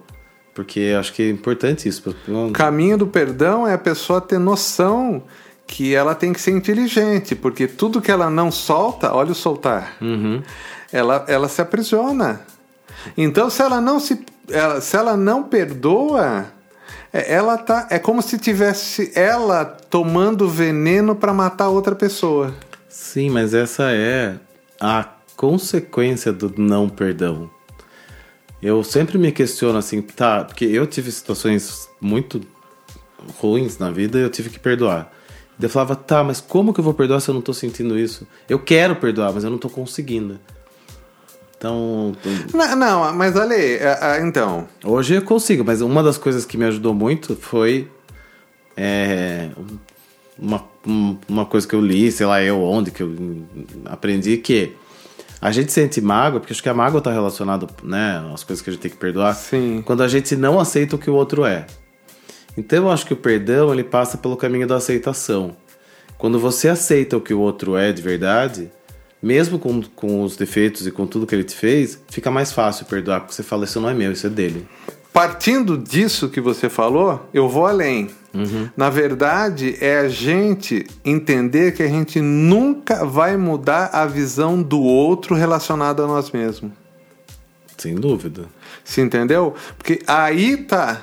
Porque 0.53 0.93
acho 0.97 1.13
que 1.13 1.21
é 1.21 1.29
importante 1.29 1.87
isso. 1.87 2.15
O 2.27 2.51
caminho 2.51 2.97
do 2.97 3.07
perdão 3.07 3.67
é 3.67 3.73
a 3.73 3.77
pessoa 3.77 4.19
ter 4.19 4.39
noção 4.39 5.23
que 5.67 5.93
ela 5.93 6.15
tem 6.15 6.33
que 6.33 6.41
ser 6.41 6.51
inteligente, 6.51 7.35
porque 7.35 7.67
tudo 7.67 8.01
que 8.01 8.09
ela 8.09 8.29
não 8.29 8.49
solta, 8.49 9.13
olha 9.13 9.33
o 9.33 9.35
soltar, 9.35 9.97
ela, 10.91 11.25
ela 11.27 11.49
se 11.49 11.61
aprisiona. 11.61 12.41
Então, 13.15 13.49
se 13.49 13.61
ela 13.61 13.79
não 13.79 13.99
se, 13.99 14.19
ela- 14.49 14.81
se 14.81 14.95
ela 14.95 15.15
não 15.15 15.43
perdoa, 15.43 16.45
É, 17.13 17.33
ela 17.35 17.57
tá. 17.57 17.87
É 17.89 17.97
como 17.97 18.21
se 18.21 18.37
tivesse 18.37 19.11
ela 19.15 19.63
tomando 19.63 20.47
veneno 20.49 21.15
para 21.15 21.33
matar 21.33 21.69
outra 21.69 21.95
pessoa. 21.95 22.53
Sim, 22.89 23.29
mas 23.29 23.53
essa 23.53 23.91
é 23.91 24.35
a 24.79 25.05
consequência 25.35 26.33
do 26.33 26.53
não 26.57 26.89
perdão. 26.89 27.49
Eu 28.61 28.83
sempre 28.83 29.17
me 29.17 29.31
questiono 29.31 29.77
assim, 29.79 30.01
tá, 30.01 30.43
porque 30.43 30.65
eu 30.65 30.85
tive 30.85 31.09
situações 31.11 31.87
muito 32.01 32.41
ruins 33.39 33.77
na 33.77 33.89
vida 33.89 34.17
e 34.19 34.23
eu 34.23 34.29
tive 34.29 34.49
que 34.49 34.59
perdoar. 34.59 35.11
Eu 35.59 35.69
falava, 35.69 35.95
tá, 35.95 36.23
mas 36.23 36.41
como 36.41 36.73
que 36.73 36.79
eu 36.79 36.83
vou 36.83 36.93
perdoar 36.93 37.19
se 37.21 37.29
eu 37.29 37.33
não 37.33 37.41
tô 37.41 37.53
sentindo 37.53 37.97
isso? 37.97 38.27
Eu 38.49 38.59
quero 38.59 38.95
perdoar, 38.97 39.31
mas 39.33 39.43
eu 39.45 39.49
não 39.49 39.57
tô 39.57 39.69
conseguindo. 39.69 40.39
Então. 41.57 42.15
Não, 42.53 42.75
não 42.75 43.13
mas 43.13 43.35
olha 43.35 43.55
aí, 43.55 43.79
então. 44.23 44.67
Hoje 44.83 45.15
eu 45.15 45.21
consigo, 45.23 45.63
mas 45.65 45.81
uma 45.81 46.03
das 46.03 46.17
coisas 46.17 46.45
que 46.45 46.57
me 46.57 46.65
ajudou 46.65 46.93
muito 46.93 47.35
foi. 47.35 47.89
É, 48.79 49.49
uma, 50.37 50.63
uma 51.27 51.45
coisa 51.45 51.67
que 51.67 51.73
eu 51.73 51.81
li, 51.81 52.11
sei 52.11 52.25
lá, 52.25 52.41
eu 52.41 52.61
onde, 52.61 52.91
que 52.91 53.01
eu 53.01 53.15
aprendi 53.85 54.37
que 54.37 54.75
a 55.41 55.51
gente 55.51 55.71
sente 55.71 55.99
mágoa, 56.01 56.39
porque 56.39 56.53
acho 56.53 56.63
que 56.63 56.69
a 56.69 56.73
mágoa 56.73 56.99
está 56.99 57.11
relacionada, 57.11 57.67
né, 57.83 58.23
às 58.33 58.43
coisas 58.43 58.63
que 58.63 58.69
a 58.69 58.73
gente 58.73 58.81
tem 58.81 58.91
que 58.91 58.97
perdoar. 58.97 59.33
Sim. 59.35 59.81
Quando 59.85 60.03
a 60.03 60.07
gente 60.07 60.35
não 60.35 60.59
aceita 60.59 60.95
o 60.95 60.99
que 60.99 61.09
o 61.09 61.15
outro 61.15 61.45
é. 61.45 61.65
Então 62.55 62.85
eu 62.85 62.91
acho 62.91 63.05
que 63.05 63.13
o 63.13 63.17
perdão 63.17 63.71
ele 63.71 63.83
passa 63.83 64.17
pelo 64.17 64.35
caminho 64.35 64.67
da 64.67 64.77
aceitação. 64.77 65.55
Quando 66.17 66.39
você 66.39 66.69
aceita 66.69 67.15
o 67.15 67.21
que 67.21 67.33
o 67.33 67.39
outro 67.39 67.77
é 67.77 67.91
de 67.91 68.01
verdade, 68.01 68.71
mesmo 69.27 69.59
com, 69.59 69.81
com 69.81 70.23
os 70.23 70.37
defeitos 70.37 70.87
e 70.87 70.91
com 70.91 71.05
tudo 71.05 71.27
que 71.27 71.35
ele 71.35 71.43
te 71.43 71.55
fez, 71.55 71.99
fica 72.09 72.31
mais 72.31 72.53
fácil 72.53 72.85
perdoar, 72.85 73.19
porque 73.19 73.33
você 73.33 73.43
fala, 73.43 73.65
isso 73.65 73.81
não 73.81 73.89
é 73.89 73.93
meu, 73.93 74.13
isso 74.13 74.25
é 74.25 74.29
dele. 74.29 74.65
Partindo 75.11 75.77
disso 75.77 76.29
que 76.29 76.39
você 76.39 76.69
falou, 76.69 77.27
eu 77.33 77.49
vou 77.49 77.65
além. 77.65 78.09
Uhum. 78.33 78.69
Na 78.77 78.89
verdade, 78.89 79.75
é 79.81 79.97
a 79.97 80.07
gente 80.07 80.87
entender 81.03 81.73
que 81.73 81.83
a 81.83 81.87
gente 81.87 82.21
nunca 82.21 83.03
vai 83.03 83.35
mudar 83.35 83.89
a 83.91 84.05
visão 84.05 84.61
do 84.61 84.79
outro 84.79 85.35
relacionada 85.35 86.03
a 86.03 86.07
nós 86.07 86.31
mesmos. 86.31 86.71
Sem 87.77 87.95
dúvida. 87.95 88.45
Se 88.83 89.01
entendeu? 89.01 89.53
Porque 89.77 89.99
aí 90.07 90.55
tá 90.55 91.01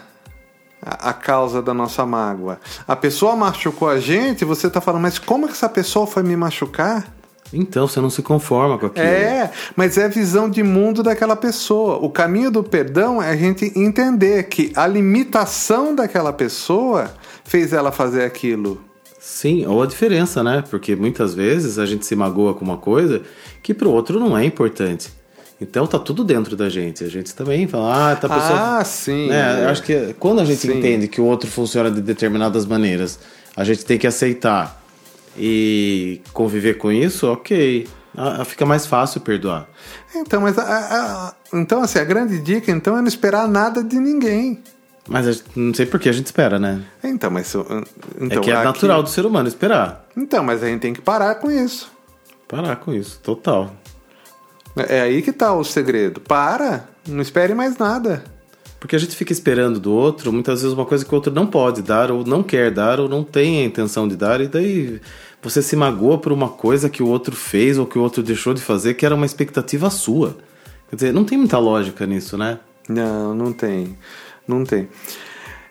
a, 0.81 1.12
causa 1.12 1.61
da 1.61 1.75
nossa 1.75 2.07
mágoa. 2.07 2.59
A 2.87 2.97
pessoa 2.97 3.37
machucou 3.37 3.88
a 3.88 4.00
gente, 4.00 4.45
você 4.45 4.71
tá 4.71 4.81
falando, 4.81 5.02
mas 5.02 5.19
como 5.19 5.47
que 5.47 5.52
essa 5.52 5.69
pessoa 5.69 6.07
foi 6.07 6.23
me 6.23 6.37
machucar? 6.37 7.12
Então, 7.55 7.87
você 7.87 8.01
não 8.01 8.11
se 8.11 8.23
conforma 8.23 8.79
com 8.79 8.87
aquilo. 8.87 9.07
É, 9.07 9.51
mas 9.77 9.97
é 9.97 10.05
a 10.05 10.09
visão 10.09 10.51
de 10.51 10.63
mundo 10.63 11.03
daquela 11.03 11.37
pessoa. 11.37 11.97
O 11.97 12.11
caminho 12.11 12.51
do 12.51 12.63
perdão 12.63 13.23
é 13.23 13.31
a 13.31 13.37
gente 13.37 13.73
entender 13.77 14.45
que 14.45 14.73
a 14.75 14.87
limitação 14.87 15.95
daquela 15.95 16.33
pessoa 16.33 17.15
fez 17.45 17.73
ela 17.73 17.93
fazer 17.93 18.25
aquilo. 18.25 18.81
Sim, 19.19 19.65
ou 19.67 19.83
a 19.83 19.87
diferença, 19.87 20.43
né? 20.43 20.63
Porque 20.69 20.95
muitas 20.95 21.35
vezes 21.35 21.79
a 21.79 21.87
gente 21.87 22.05
se 22.05 22.15
magoa 22.15 22.55
com 22.55 22.65
uma 22.65 22.77
coisa 22.77 23.23
que 23.63 23.73
para 23.73 23.89
o 23.89 23.91
outro 23.91 24.21
não 24.21 24.37
é 24.37 24.45
importante. 24.45 25.11
Então 25.59 25.87
tá 25.87 25.99
tudo 25.99 26.23
dentro 26.23 26.55
da 26.55 26.69
gente. 26.69 27.05
A 27.05 27.09
gente 27.09 27.35
também 27.35 27.67
fala, 27.67 28.13
ah, 28.13 28.17
tá 28.17 28.29
pessoa. 28.29 28.79
Ah, 28.79 28.85
sim. 28.85 29.29
Né? 29.29 29.65
Eu 29.65 29.69
acho 29.71 29.83
que 29.83 30.15
quando 30.19 30.41
a 30.41 30.45
gente 30.45 30.61
sim. 30.61 30.77
entende 30.77 31.09
que 31.09 31.23
o 31.23 31.25
outro 31.25 31.51
funciona 31.51 31.91
de 31.91 32.03
determinadas 32.03 32.67
maneiras, 32.67 33.19
a 33.57 33.65
gente 33.65 33.85
tem 33.85 33.97
que 33.99 34.07
aceitar 34.07 34.84
e 35.37 36.21
conviver 36.33 36.75
com 36.75 36.91
isso, 36.91 37.31
ok. 37.31 37.88
Fica 38.47 38.64
mais 38.64 38.87
fácil 38.87 39.21
perdoar. 39.21 39.69
Então, 40.14 40.41
mas 40.41 40.57
a, 40.57 40.62
a, 40.62 41.35
então 41.53 41.83
assim, 41.83 41.99
a 41.99 42.05
grande 42.05 42.38
dica 42.38 42.71
então 42.71 42.97
é 42.97 43.00
não 43.00 43.09
esperar 43.09 43.49
nada 43.49 43.83
de 43.83 43.97
ninguém. 43.97 44.62
Mas 45.09 45.45
não 45.55 45.75
sei 45.75 45.85
por 45.85 46.00
que 46.00 46.09
a 46.09 46.12
gente 46.12 46.26
espera, 46.26 46.59
né? 46.59 46.83
Então, 47.03 47.31
mas 47.31 47.55
então, 47.55 48.38
é 48.38 48.41
que 48.41 48.50
é 48.50 48.55
aqui... 48.55 48.64
natural 48.64 49.03
do 49.03 49.09
ser 49.09 49.26
humano 49.26 49.49
esperar. 49.49 50.07
Então, 50.17 50.43
mas 50.43 50.62
a 50.62 50.67
gente 50.67 50.81
tem 50.81 50.95
que 50.95 51.03
parar 51.03 51.35
com 51.37 51.50
isso. 51.50 51.93
Parar 52.49 52.76
com 52.76 52.93
isso, 52.93 53.21
total. 53.23 53.75
É 54.88 55.03
aí 55.03 55.21
que 55.21 55.33
tá 55.33 55.53
o 55.53 55.62
segredo. 55.62 56.21
Para, 56.21 56.88
não 57.07 57.21
espere 57.21 57.55
mais 57.55 57.76
nada. 57.76 58.25
Porque 58.85 58.97
a 58.97 58.99
gente 58.99 59.17
fica 59.17 59.33
esperando 59.33 59.81
do 59.81 59.91
outro, 59.91 60.31
muitas 60.31 60.61
vezes, 60.61 60.76
uma 60.76 60.85
coisa 60.85 61.07
que 61.07 61.11
o 61.11 61.14
outro 61.14 61.33
não 61.33 61.47
pode 61.47 61.81
dar, 61.81 62.11
ou 62.11 62.23
não 62.23 62.43
quer 62.43 62.71
dar, 62.71 63.00
ou 63.00 63.09
não 63.09 63.25
tem 63.25 63.62
a 63.62 63.64
intenção 63.64 64.07
de 64.07 64.14
dar, 64.14 64.43
e 64.43 64.47
daí 64.47 65.00
você 65.41 65.62
se 65.62 65.75
magoa 65.75 66.19
por 66.19 66.33
uma 66.33 66.50
coisa 66.50 66.91
que 66.91 67.03
o 67.03 67.09
outro 67.09 67.35
fez 67.35 67.79
ou 67.79 67.87
que 67.87 67.99
o 67.99 68.03
outro 68.03 68.23
deixou 68.23 68.53
de 68.53 68.61
fazer, 68.61 68.93
que 68.93 69.07
era 69.07 69.14
uma 69.14 69.25
expectativa 69.25 69.88
sua. 69.88 70.37
Quer 70.91 70.97
dizer, 70.97 71.12
não 71.14 71.25
tem 71.25 71.38
muita 71.38 71.57
lógica 71.57 72.05
nisso, 72.05 72.37
né? 72.37 72.59
Não, 72.87 73.35
não 73.35 73.55
tem. 73.55 73.97
Não 74.47 74.64
tem. 74.64 74.87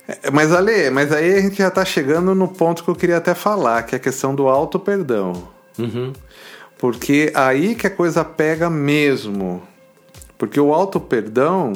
É, 0.08 0.32
mas 0.32 0.52
Ale, 0.52 0.90
mas 0.90 1.12
aí 1.12 1.36
a 1.36 1.42
gente 1.42 1.58
já 1.58 1.68
está 1.68 1.86
chegando 1.86 2.34
no 2.34 2.48
ponto 2.48 2.84
que 2.84 2.90
eu 2.90 2.96
queria 2.96 3.18
até 3.18 3.36
falar, 3.36 3.84
que 3.84 3.94
é 3.94 3.98
a 3.98 4.02
questão 4.02 4.34
do 4.34 4.48
auto 4.48 4.80
perdão. 4.80 5.50
Uhum. 5.78 6.14
Porque 6.80 7.32
aí 7.36 7.76
que 7.76 7.86
a 7.86 7.92
coisa 7.92 8.26
pega 8.26 8.72
mesmo. 8.72 9.62
Porque 10.36 10.60
o 10.60 10.74
auto 10.74 11.00
perdão 11.00 11.74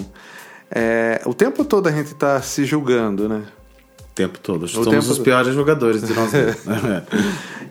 é, 0.69 1.21
o 1.25 1.33
tempo 1.33 1.63
todo 1.63 1.87
a 1.87 1.91
gente 1.91 2.11
está 2.13 2.41
se 2.41 2.65
julgando, 2.65 3.27
né? 3.29 3.43
O 3.99 4.13
tempo 4.13 4.39
todo. 4.39 4.63
O 4.63 4.67
Somos 4.67 4.89
tempo 4.89 5.11
os 5.11 5.19
piores 5.19 5.53
jogadores 5.53 6.01
de 6.01 6.13
nós 6.13 6.31
mesmos. 6.33 6.65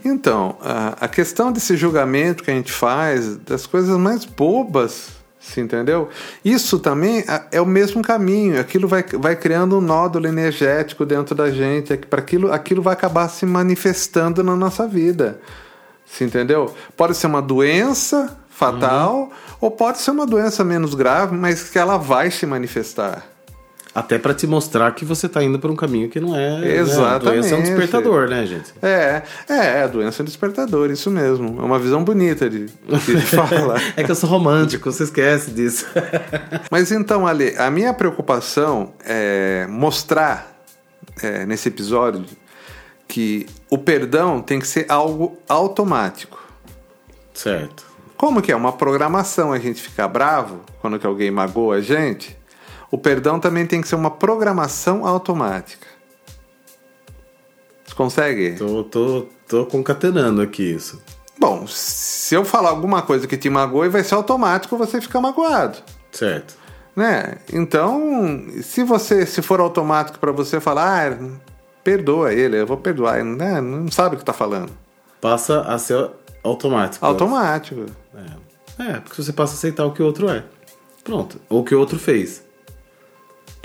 então, 0.04 0.56
a, 0.62 1.04
a 1.04 1.08
questão 1.08 1.52
desse 1.52 1.76
julgamento 1.76 2.42
que 2.42 2.50
a 2.50 2.54
gente 2.54 2.72
faz, 2.72 3.36
das 3.38 3.66
coisas 3.66 3.96
mais 3.98 4.24
bobas, 4.24 5.16
se 5.46 5.60
entendeu? 5.60 6.08
Isso 6.44 6.78
também 6.78 7.24
é 7.52 7.60
o 7.60 7.66
mesmo 7.66 8.02
caminho. 8.02 8.58
Aquilo 8.58 8.88
vai, 8.88 9.04
vai 9.04 9.36
criando 9.36 9.78
um 9.78 9.80
nódulo 9.80 10.26
energético 10.26 11.06
dentro 11.06 11.34
da 11.34 11.50
gente. 11.50 11.92
É 11.92 11.96
para 11.96 12.20
aquilo, 12.20 12.52
aquilo 12.52 12.82
vai 12.82 12.94
acabar 12.94 13.28
se 13.28 13.46
manifestando 13.46 14.42
na 14.42 14.56
nossa 14.56 14.88
vida. 14.88 15.40
Se 16.04 16.24
entendeu? 16.24 16.74
Pode 16.96 17.16
ser 17.16 17.28
uma 17.28 17.42
doença 17.42 18.36
fatal, 18.56 19.18
uhum. 19.18 19.30
ou 19.60 19.70
pode 19.70 19.98
ser 19.98 20.12
uma 20.12 20.26
doença 20.26 20.64
menos 20.64 20.94
grave, 20.94 21.36
mas 21.36 21.68
que 21.68 21.78
ela 21.78 21.98
vai 21.98 22.30
se 22.30 22.46
manifestar. 22.46 23.22
Até 23.94 24.18
para 24.18 24.34
te 24.34 24.46
mostrar 24.46 24.94
que 24.94 25.04
você 25.04 25.26
está 25.26 25.42
indo 25.42 25.58
por 25.58 25.70
um 25.70 25.76
caminho 25.76 26.08
que 26.08 26.20
não 26.20 26.36
é. 26.36 26.76
Exatamente. 26.76 27.00
Né? 27.00 27.14
A 27.14 27.18
doença 27.18 27.54
é 27.54 27.58
um 27.58 27.62
despertador, 27.62 28.28
né, 28.28 28.46
gente? 28.46 28.75
É, 28.82 29.22
é, 29.48 29.82
a 29.82 29.86
doença 29.86 30.20
é 30.20 30.22
um 30.22 30.26
despertador, 30.26 30.90
isso 30.90 31.10
mesmo. 31.10 31.60
É 31.60 31.64
uma 31.64 31.78
visão 31.78 32.04
bonita 32.04 32.48
de, 32.48 32.66
de 32.66 33.20
falar. 33.25 33.80
é 33.96 34.02
que 34.02 34.10
eu 34.10 34.14
sou 34.14 34.28
romântico, 34.28 34.90
você 34.90 35.04
esquece 35.04 35.50
disso. 35.50 35.86
Mas 36.70 36.92
então, 36.92 37.26
Ale, 37.26 37.54
a 37.56 37.70
minha 37.70 37.92
preocupação 37.94 38.92
é 39.04 39.66
mostrar 39.68 40.62
é, 41.22 41.46
nesse 41.46 41.68
episódio 41.68 42.25
que 43.08 43.46
o 43.70 43.78
perdão 43.78 44.42
tem 44.42 44.58
que 44.60 44.66
ser 44.66 44.84
algo 44.90 45.38
automático. 45.48 46.42
Certo. 47.32 47.86
Como 48.16 48.40
que 48.40 48.50
é 48.50 48.56
uma 48.56 48.73
programação 48.73 49.52
a 49.52 49.58
gente 49.58 49.82
ficar 49.82 50.08
bravo 50.08 50.61
quando 50.80 50.99
que 50.99 51.06
alguém 51.06 51.30
magoa 51.30 51.76
a 51.76 51.80
gente? 51.80 52.37
O 52.90 52.96
perdão 52.96 53.38
também 53.38 53.66
tem 53.66 53.80
que 53.80 53.88
ser 53.88 53.96
uma 53.96 54.11
programação 54.11 55.06
automática. 55.06 55.87
Você 57.85 57.94
consegue? 57.94 58.52
Tô, 58.52 58.85
tô, 58.85 59.26
tô 59.46 59.66
concatenando 59.66 60.40
aqui 60.40 60.62
isso. 60.62 61.02
Bom, 61.38 61.66
se 61.66 62.35
eu 62.35 62.44
falar 62.44 62.70
alguma 62.70 63.02
coisa 63.02 63.26
que 63.26 63.37
te 63.37 63.50
magoe, 63.50 63.88
vai 63.88 64.02
ser 64.02 64.14
automático 64.14 64.76
você 64.76 65.00
ficar 65.00 65.20
magoado. 65.20 65.78
Certo. 66.11 66.56
Né? 66.94 67.35
Então, 67.52 68.46
se 68.62 68.82
você 68.82 69.26
se 69.26 69.42
for 69.42 69.61
automático 69.61 70.18
para 70.18 70.32
você 70.32 70.58
falar, 70.58 71.12
ah, 71.12 71.18
perdoa 71.85 72.32
ele, 72.32 72.58
eu 72.58 72.66
vou 72.66 72.78
perdoar, 72.78 73.23
né? 73.23 73.61
não 73.61 73.90
sabe 73.90 74.14
o 74.14 74.18
que 74.18 74.23
está 74.23 74.32
falando. 74.32 74.73
Passa 75.20 75.61
a 75.61 75.78
ser 75.78 76.11
automático. 76.42 77.04
Automático. 77.04 77.85
É. 78.78 79.00
porque 79.00 79.23
você 79.23 79.33
passa 79.33 79.54
a 79.54 79.56
aceitar 79.56 79.85
o 79.85 79.92
que 79.92 80.02
o 80.02 80.06
outro 80.06 80.28
é. 80.28 80.45
Pronto. 81.02 81.40
Ou 81.49 81.61
o 81.61 81.64
que 81.64 81.75
o 81.75 81.78
outro 81.78 81.99
fez. 81.99 82.45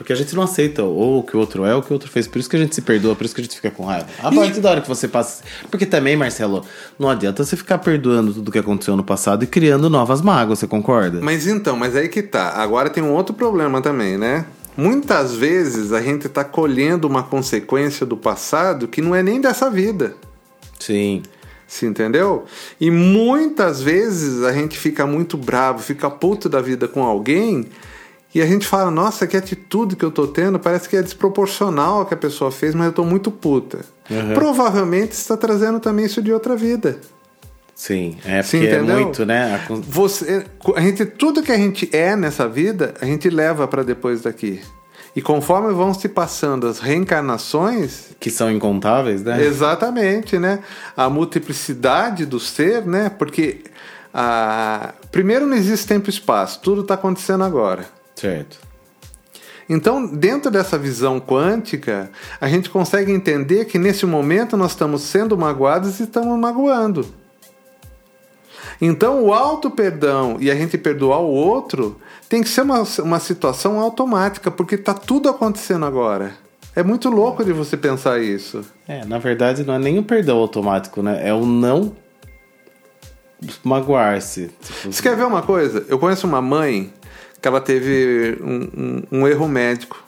Porque 0.02 0.14
a 0.14 0.16
gente 0.16 0.36
não 0.36 0.42
aceita 0.42 0.82
ou 0.82 1.20
o 1.20 1.24
que 1.24 1.38
o 1.38 1.40
outro 1.40 1.64
é 1.64 1.76
ou 1.76 1.80
o 1.80 1.84
que 1.84 1.92
o 1.92 1.94
outro 1.94 2.10
fez. 2.10 2.28
Por 2.28 2.40
isso 2.40 2.50
que 2.50 2.56
a 2.56 2.60
gente 2.60 2.74
se 2.74 2.82
perdoa, 2.82 3.16
por 3.16 3.24
isso 3.24 3.36
que 3.36 3.42
a 3.42 3.44
gente 3.44 3.56
fica 3.56 3.70
com 3.70 3.86
raiva. 3.86 4.08
A 4.18 4.32
partir 4.32 4.60
da 4.60 4.72
hora 4.72 4.82
que 4.82 4.88
você 4.88 5.08
passa. 5.08 5.44
Porque 5.70 5.86
também, 5.86 6.16
Marcelo, 6.16 6.66
não 6.98 7.08
adianta 7.08 7.44
você 7.44 7.56
ficar 7.56 7.78
perdoando 7.78 8.34
tudo 8.34 8.52
que 8.52 8.58
aconteceu 8.58 8.96
no 8.96 9.04
passado 9.04 9.44
e 9.44 9.48
criando 9.48 9.92
novas 9.92 10.22
mágoas, 10.22 10.58
você 10.58 10.66
concorda? 10.66 11.20
Mas 11.22 11.46
então, 11.46 11.78
mas 11.78 11.96
aí 11.96 12.10
que 12.10 12.24
tá. 12.24 12.50
Agora 12.50 12.90
tem 12.90 13.04
um 13.04 13.14
outro 13.14 13.36
problema 13.36 13.80
também, 13.80 14.18
né? 14.18 14.46
Muitas 14.76 15.36
vezes 15.36 15.92
a 15.92 16.02
gente 16.02 16.28
tá 16.30 16.44
colhendo 16.44 17.08
uma 17.08 17.22
consequência 17.22 18.04
do 18.04 18.18
passado 18.18 18.88
que 18.88 19.04
não 19.04 19.14
é 19.14 19.22
nem 19.22 19.40
dessa 19.40 19.70
vida. 19.70 20.16
Sim. 20.80 21.22
Se 21.72 21.86
entendeu? 21.86 22.44
E 22.82 22.92
muitas 22.92 23.82
vezes 23.82 24.44
a 24.44 24.52
gente 24.52 24.78
fica 24.78 25.08
muito 25.08 25.38
bravo, 25.38 25.80
fica 25.80 26.10
puto 26.10 26.50
da 26.50 26.60
vida 26.60 26.86
com 26.86 27.02
alguém 27.02 27.66
e 28.36 28.42
a 28.42 28.46
gente 28.46 28.68
fala: 28.68 28.92
nossa, 28.92 29.26
que 29.26 29.38
atitude 29.38 29.96
que 29.96 30.04
eu 30.04 30.12
tô 30.12 30.28
tendo 30.28 30.60
parece 30.60 30.90
que 30.90 30.98
é 30.98 31.02
desproporcional 31.02 32.02
a 32.02 32.06
que 32.06 32.14
a 32.14 32.18
pessoa 32.18 32.52
fez, 32.52 32.76
mas 32.76 32.88
eu 32.88 32.92
tô 32.92 33.06
muito 33.06 33.32
puta. 33.32 33.86
Uhum. 34.10 34.34
Provavelmente 34.34 35.14
está 35.14 35.38
trazendo 35.38 35.80
também 35.80 36.04
isso 36.04 36.22
de 36.22 36.34
outra 36.34 36.58
vida. 36.58 37.00
Sim, 37.74 38.18
é 38.26 38.44
porque 38.44 38.58
é 38.58 38.82
muito, 38.82 39.26
né? 39.26 39.56
A... 39.56 39.74
Você, 39.74 40.46
a 40.76 40.82
gente, 40.82 41.06
tudo 41.06 41.42
que 41.42 41.54
a 41.54 41.58
gente 41.58 41.90
é 41.96 42.18
nessa 42.18 42.50
vida, 42.50 42.96
a 43.00 43.06
gente 43.06 43.30
leva 43.30 43.66
para 43.66 43.82
depois 43.82 44.24
daqui. 44.24 44.60
E 45.16 45.22
conforme 45.22 45.74
vão 45.74 45.94
se 45.94 46.08
passando 46.08 46.68
as 46.68 46.80
reencarnações, 46.80 48.12
Que 48.20 48.30
são 48.30 48.50
incontáveis, 48.52 49.24
né? 49.24 49.44
Exatamente, 49.44 50.40
né? 50.40 50.60
A 50.96 51.10
multiplicidade 51.10 52.26
do 52.26 52.40
ser, 52.40 52.86
né? 52.86 53.10
Porque 53.10 53.64
a... 54.14 54.94
primeiro 55.12 55.46
não 55.46 55.56
existe 55.56 55.88
tempo 55.88 56.10
e 56.10 56.14
espaço, 56.14 56.62
tudo 56.62 56.82
está 56.82 56.94
acontecendo 56.94 57.44
agora. 57.44 57.86
Certo. 58.16 58.60
Então, 59.68 60.06
dentro 60.06 60.52
dessa 60.52 60.78
visão 60.78 61.20
quântica, 61.20 62.10
a 62.40 62.48
gente 62.48 62.70
consegue 62.70 63.12
entender 63.12 63.66
que 63.66 63.80
nesse 63.80 64.06
momento 64.06 64.58
nós 64.58 64.72
estamos 64.72 65.02
sendo 65.02 65.38
magoados 65.38 66.00
e 66.00 66.04
estamos 66.04 66.38
magoando. 66.38 67.06
Então, 68.82 69.24
o 69.24 69.32
auto-perdão 69.34 70.38
e 70.40 70.50
a 70.50 70.56
gente 70.56 70.76
perdoar 70.78 71.20
o 71.20 71.28
outro 71.32 72.02
tem 72.28 72.42
que 72.42 72.50
ser 72.50 72.62
uma, 72.64 72.82
uma 73.00 73.20
situação 73.20 73.80
automática, 73.80 74.50
porque 74.50 74.74
está 74.76 74.94
tudo 74.94 75.30
acontecendo 75.30 75.86
agora. 75.86 76.34
É 76.76 76.82
muito 76.82 77.10
louco 77.10 77.44
de 77.46 77.54
você 77.54 77.78
pensar 77.78 78.20
isso. 78.20 78.62
É, 78.88 79.06
na 79.06 79.20
verdade 79.20 79.64
não 79.64 79.74
é 79.76 79.80
nem 79.80 80.00
o 80.00 80.04
perdão 80.04 80.38
automático, 80.38 81.04
né? 81.04 81.20
É 81.28 81.34
o 81.34 81.46
não 81.46 81.96
magoar-se. 83.64 84.50
Você 84.86 85.02
quer 85.02 85.16
ver 85.16 85.26
uma 85.26 85.42
coisa? 85.42 85.86
Eu 85.88 86.00
conheço 86.00 86.26
uma 86.28 86.42
mãe 86.42 86.94
que 87.42 87.48
ela 87.48 87.60
teve 87.60 88.38
um, 88.42 88.70
um- 88.78 89.04
um 89.22 89.28
erro 89.28 89.48
médico 89.48 90.02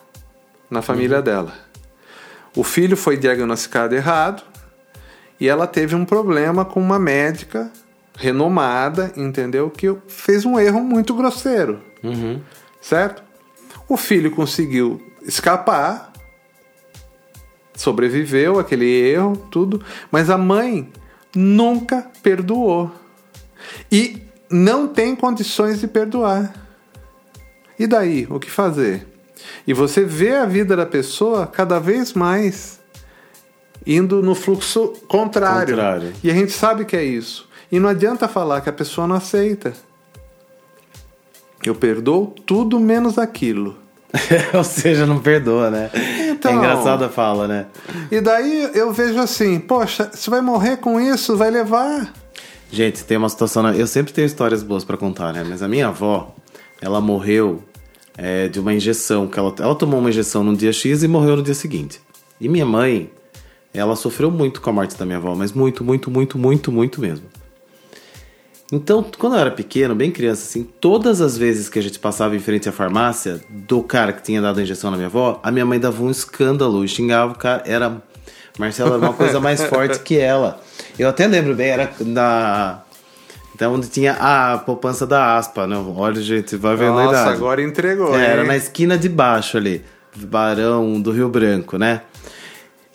na 0.70 0.82
família 0.82 1.22
dela. 1.22 1.54
O 2.56 2.64
filho 2.64 2.96
foi 2.96 3.18
diagnosticado 3.18 3.96
errado 3.96 4.44
e 5.40 5.50
ela 5.50 5.66
teve 5.68 5.96
um 5.96 6.06
problema 6.06 6.64
com 6.64 6.80
uma 6.80 7.00
médica 7.00 7.72
renomada, 8.18 9.12
entendeu? 9.18 9.70
Que 9.70 9.96
fez 10.08 10.46
um 10.46 10.60
erro 10.60 10.82
muito 10.84 11.14
grosseiro, 11.14 11.80
Uhum. 12.04 12.40
certo? 12.82 13.24
O 13.88 13.98
filho 13.98 14.32
conseguiu 14.32 15.02
escapar, 15.24 16.12
sobreviveu 17.76 18.60
àquele 18.60 18.86
erro, 18.86 19.36
tudo, 19.52 19.82
mas 20.12 20.30
a 20.30 20.38
mãe 20.38 20.90
nunca 21.36 22.06
perdoou 22.22 22.92
e 23.92 24.22
não 24.50 24.88
tem 24.88 25.16
condições 25.16 25.80
de 25.80 25.88
perdoar. 25.88 26.54
E 27.80 27.88
daí, 27.88 28.28
o 28.30 28.40
que 28.40 28.50
fazer? 28.52 29.08
E 29.66 29.74
você 29.74 30.04
vê 30.06 30.36
a 30.36 30.46
vida 30.46 30.76
da 30.76 30.86
pessoa 30.86 31.48
cada 31.48 31.80
vez 31.80 32.14
mais 32.14 32.80
indo 33.86 34.22
no 34.22 34.36
fluxo 34.36 34.90
contrário. 35.08 35.76
Contrário. 35.76 36.14
E 36.24 36.30
a 36.30 36.34
gente 36.34 36.52
sabe 36.52 36.86
que 36.86 36.96
é 36.96 37.04
isso. 37.04 37.50
E 37.74 37.80
não 37.80 37.90
adianta 37.90 38.28
falar 38.28 38.62
que 38.62 38.70
a 38.70 38.74
pessoa 38.74 39.08
não 39.08 39.16
aceita. 39.16 39.74
Eu 41.66 41.74
perdoo 41.74 42.28
tudo 42.46 42.80
menos 42.80 43.18
aquilo. 43.18 43.76
Ou 44.54 44.64
seja, 44.64 45.08
não 45.08 45.18
perdoa, 45.20 45.72
né? 45.72 45.90
Então- 46.30 46.52
É 46.52 46.56
engraçada 46.56 47.08
a 47.08 47.10
fala, 47.10 47.48
né? 47.48 47.66
E 48.12 48.22
daí 48.22 48.70
eu 48.76 48.94
vejo 48.94 49.18
assim, 49.18 49.60
poxa, 49.60 50.12
você 50.14 50.30
vai 50.30 50.40
morrer 50.40 50.78
com 50.78 51.00
isso, 51.02 51.36
vai 51.36 51.50
levar. 51.50 52.14
Gente, 52.72 53.04
tem 53.06 53.18
uma 53.18 53.28
situação. 53.30 53.68
Eu 53.74 53.88
sempre 53.88 54.14
tenho 54.14 54.28
histórias 54.28 54.62
boas 54.62 54.84
pra 54.84 54.96
contar, 54.96 55.34
né? 55.34 55.44
Mas 55.44 55.64
a 55.64 55.68
minha 55.68 55.88
avó, 55.88 56.36
ela 56.80 57.02
morreu 57.02 57.64
é, 58.16 58.48
de 58.50 58.60
uma 58.60 58.72
injeção. 58.72 59.26
que 59.28 59.40
ela, 59.40 59.52
ela 59.58 59.74
tomou 59.74 60.00
uma 60.00 60.10
injeção 60.12 60.44
no 60.44 60.56
dia 60.56 60.72
X 60.72 61.02
e 61.02 61.08
morreu 61.08 61.38
no 61.38 61.42
dia 61.42 61.56
seguinte. 61.56 62.00
E 62.40 62.48
minha 62.48 62.68
mãe, 62.68 63.10
ela 63.74 63.96
sofreu 63.96 64.30
muito 64.30 64.62
com 64.62 64.70
a 64.70 64.74
morte 64.74 64.96
da 64.96 65.06
minha 65.08 65.18
avó, 65.18 65.34
mas 65.34 65.52
muito, 65.54 65.84
muito, 65.84 66.12
muito, 66.12 66.38
muito, 66.38 66.72
muito 66.72 67.02
mesmo. 67.02 67.26
Então, 68.72 69.06
quando 69.18 69.34
eu 69.34 69.40
era 69.40 69.52
pequeno, 69.52 69.94
bem 69.94 70.10
criança, 70.10 70.44
assim, 70.44 70.64
todas 70.80 71.22
as 71.22 71.38
vezes 71.38 71.70
que 71.70 71.78
a 71.78 71.82
gente 71.82 72.00
passava 72.00 72.36
em 72.36 72.40
frente 72.40 72.68
à 72.68 72.72
farmácia 72.72 73.40
do 73.50 73.84
cara 73.84 74.12
que 74.14 74.24
tinha 74.24 74.42
dado 74.42 74.60
a 74.60 74.64
injeção 74.64 74.90
na 74.90 74.98
minha 74.98 75.08
avó, 75.08 75.40
a 75.44 75.52
minha 75.52 75.66
mãe 75.66 75.80
dava 75.80 76.02
um 76.02 76.10
escândalo 76.10 76.84
e 76.84 76.88
xingava 76.88 77.34
o 77.34 77.38
cara. 77.38 77.62
Era. 77.66 78.02
Marcela 78.58 78.96
era 78.96 79.00
uma 79.00 79.14
coisa 79.14 79.40
mais 79.40 79.62
forte 79.66 80.00
que 80.00 80.18
ela. 80.18 80.62
Eu 80.98 81.10
até 81.10 81.28
lembro 81.28 81.54
bem, 81.56 81.70
era 81.70 81.92
na. 82.00 82.82
Então, 83.54 83.76
onde 83.76 83.88
tinha 83.88 84.14
a 84.14 84.58
poupança 84.58 85.06
da 85.06 85.38
aspa, 85.38 85.68
né? 85.68 85.76
Olha, 85.96 86.20
gente, 86.20 86.56
vai 86.56 86.76
vendo 86.76 86.98
a 86.98 87.04
Nossa, 87.04 87.22
idade. 87.22 87.36
agora 87.36 87.62
entregou. 87.62 88.18
É, 88.18 88.26
era 88.26 88.44
na 88.44 88.58
esquina 88.58 88.98
de 88.98 89.08
baixo 89.08 89.58
ali, 89.58 89.84
Barão 90.16 91.00
do 91.00 91.12
Rio 91.12 91.30
Branco, 91.30 91.78
né? 91.78 92.02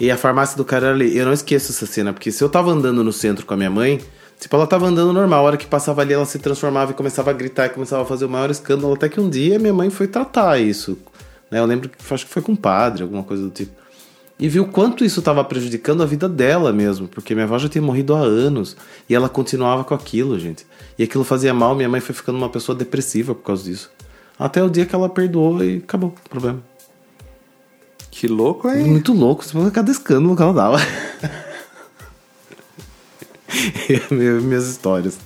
E 0.00 0.11
a 0.11 0.16
farmácia 0.16 0.57
do 0.57 0.64
cara 0.64 0.87
era 0.87 0.94
ali. 0.94 1.16
Eu 1.16 1.26
não 1.26 1.33
esqueço 1.33 1.70
essa 1.70 1.87
cena, 1.87 2.12
porque 2.12 2.33
se 2.33 2.42
eu 2.42 2.48
tava 2.48 2.70
andando 2.72 3.04
no 3.04 3.12
centro 3.12 3.46
com 3.46 3.54
a 3.54 3.57
minha 3.57 3.70
mãe, 3.70 4.00
tipo, 4.38 4.55
ela 4.55 4.66
tava 4.66 4.87
andando 4.87 5.12
normal, 5.12 5.40
a 5.40 5.42
hora 5.42 5.57
que 5.57 5.66
passava 5.66 6.03
ali, 6.03 6.12
ela 6.12 6.24
se 6.24 6.38
transformava 6.38 6.92
e 6.92 6.94
começava 6.94 7.31
a 7.31 7.33
gritar 7.33 7.66
e 7.66 7.70
começava 7.70 8.03
a 8.03 8.07
fazer 8.07 8.24
o 8.24 8.29
maior 8.29 8.51
escândalo, 8.51 8.94
até 8.94 9.09
que 9.09 9.20
um 9.20 9.29
dia 9.29 9.59
minha 9.59 9.72
mãe 9.74 9.90
foi 9.90 10.07
tratar 10.07 10.59
isso. 10.59 10.98
Né? 11.51 11.59
Eu 11.59 11.66
lembro 11.66 11.88
que 11.88 11.96
acho 12.14 12.27
que 12.27 12.33
foi 12.33 12.42
com 12.42 12.53
um 12.53 12.57
padre, 12.57 13.03
alguma 13.03 13.22
coisa 13.22 13.42
do 13.42 13.51
tipo. 13.51 13.72
E 14.38 14.48
viu 14.48 14.66
quanto 14.68 15.05
isso 15.05 15.18
estava 15.18 15.42
prejudicando 15.42 16.01
a 16.01 16.07
vida 16.07 16.29
dela 16.29 16.72
mesmo, 16.72 17.09
porque 17.09 17.35
minha 17.35 17.44
avó 17.44 17.59
já 17.59 17.68
tinha 17.68 17.83
morrido 17.83 18.14
há 18.14 18.20
anos 18.20 18.77
e 19.09 19.14
ela 19.14 19.29
continuava 19.29 19.83
com 19.83 19.94
aquilo, 19.94 20.38
gente. 20.38 20.64
E 20.96 21.03
aquilo 21.03 21.24
fazia 21.24 21.53
mal, 21.53 21.74
minha 21.74 21.88
mãe 21.88 22.01
foi 22.01 22.14
ficando 22.14 22.38
uma 22.38 22.48
pessoa 22.48 22.77
depressiva 22.77 23.35
por 23.35 23.42
causa 23.42 23.64
disso. 23.64 23.90
Até 24.38 24.62
o 24.62 24.70
dia 24.70 24.87
que 24.87 24.94
ela 24.94 25.09
perdoou 25.09 25.64
e 25.64 25.79
acabou 25.79 26.11
o 26.11 26.29
problema. 26.29 26.62
Que 28.12 28.29
louco, 28.29 28.68
hein? 28.68 28.85
Muito 28.85 29.12
louco, 29.12 29.44
cada 29.72 29.90
escândalo 29.90 30.37
que 30.37 30.42
ela 30.42 30.53
dava. 30.53 30.79
Minhas 34.11 34.66
histórias. 34.68 35.18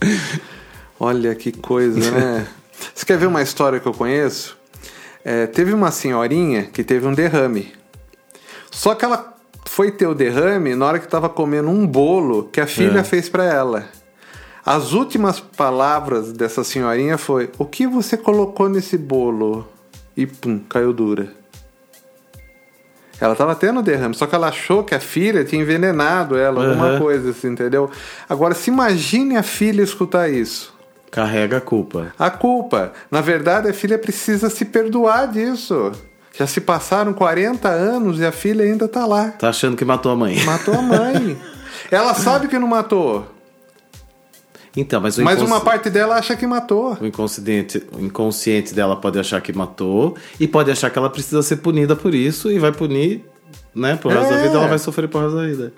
Olha 0.98 1.34
que 1.34 1.52
coisa, 1.52 1.98
né? 2.10 2.46
Você 2.94 3.04
quer 3.06 3.18
ver 3.18 3.26
uma 3.26 3.42
história 3.42 3.78
que 3.80 3.86
eu 3.86 3.92
conheço? 3.94 4.56
É, 5.24 5.46
teve 5.46 5.72
uma 5.72 5.90
senhorinha 5.90 6.64
que 6.64 6.82
teve 6.82 7.06
um 7.06 7.12
derrame. 7.14 7.72
Só 8.70 8.94
que 8.94 9.04
ela 9.04 9.36
foi 9.66 9.90
ter 9.92 10.06
o 10.06 10.14
derrame 10.14 10.74
na 10.74 10.86
hora 10.86 10.98
que 10.98 11.04
estava 11.04 11.28
comendo 11.28 11.68
um 11.70 11.86
bolo 11.86 12.48
que 12.52 12.60
a 12.60 12.66
filha 12.66 13.00
É. 13.00 13.04
fez 13.04 13.28
para 13.28 13.44
ela. 13.44 13.88
As 14.64 14.92
últimas 14.92 15.40
palavras 15.40 16.32
dessa 16.32 16.62
senhorinha 16.64 17.18
foi: 17.18 17.50
"O 17.58 17.64
que 17.64 17.86
você 17.86 18.16
colocou 18.16 18.68
nesse 18.68 18.96
bolo?" 18.98 19.66
E 20.16 20.26
pum, 20.26 20.58
caiu 20.68 20.92
dura. 20.92 21.32
Ela 23.22 23.34
estava 23.34 23.54
tendo 23.54 23.80
derrame, 23.82 24.16
só 24.16 24.26
que 24.26 24.34
ela 24.34 24.48
achou 24.48 24.82
que 24.82 24.96
a 24.96 24.98
filha 24.98 25.44
tinha 25.44 25.62
envenenado 25.62 26.36
ela, 26.36 26.66
alguma 26.66 26.88
Aham. 26.88 26.98
coisa 26.98 27.30
assim, 27.30 27.50
entendeu? 27.50 27.88
Agora, 28.28 28.52
se 28.52 28.68
imagine 28.68 29.36
a 29.36 29.44
filha 29.44 29.80
escutar 29.80 30.28
isso. 30.28 30.74
Carrega 31.08 31.58
a 31.58 31.60
culpa. 31.60 32.12
A 32.18 32.30
culpa. 32.30 32.92
Na 33.12 33.20
verdade, 33.20 33.68
a 33.68 33.72
filha 33.72 33.96
precisa 33.96 34.50
se 34.50 34.64
perdoar 34.64 35.28
disso. 35.28 35.92
Já 36.36 36.48
se 36.48 36.60
passaram 36.60 37.12
40 37.12 37.68
anos 37.68 38.18
e 38.18 38.26
a 38.26 38.32
filha 38.32 38.64
ainda 38.64 38.88
tá 38.88 39.06
lá. 39.06 39.28
Tá 39.38 39.50
achando 39.50 39.76
que 39.76 39.84
matou 39.84 40.10
a 40.10 40.16
mãe. 40.16 40.42
Matou 40.42 40.74
a 40.74 40.82
mãe. 40.82 41.40
Ela 41.92 42.14
sabe 42.14 42.48
que 42.48 42.58
não 42.58 42.66
matou, 42.66 43.24
Então, 44.76 45.00
mas 45.00 45.18
mas 45.18 45.42
uma 45.42 45.60
parte 45.60 45.90
dela 45.90 46.16
acha 46.16 46.34
que 46.34 46.46
matou. 46.46 46.96
o 47.00 47.06
inconsciente, 47.06 47.82
o 47.92 48.00
inconsciente 48.00 48.72
dela 48.74 48.96
pode 48.96 49.18
achar 49.18 49.40
que 49.40 49.52
matou 49.52 50.16
e 50.40 50.48
pode 50.48 50.70
achar 50.70 50.88
que 50.90 50.98
ela 50.98 51.10
precisa 51.10 51.42
ser 51.42 51.56
punida 51.56 51.94
por 51.94 52.14
isso 52.14 52.50
e 52.50 52.58
vai 52.58 52.72
punir, 52.72 53.22
né? 53.74 53.96
Por 53.96 54.10
resto 54.12 54.30
da 54.30 54.38
É. 54.38 54.42
vida, 54.44 54.56
ela 54.56 54.68
vai 54.68 54.78
sofrer 54.78 55.08
por 55.08 55.22
resto 55.22 55.36
da 55.36 55.46
vida. 55.46 55.72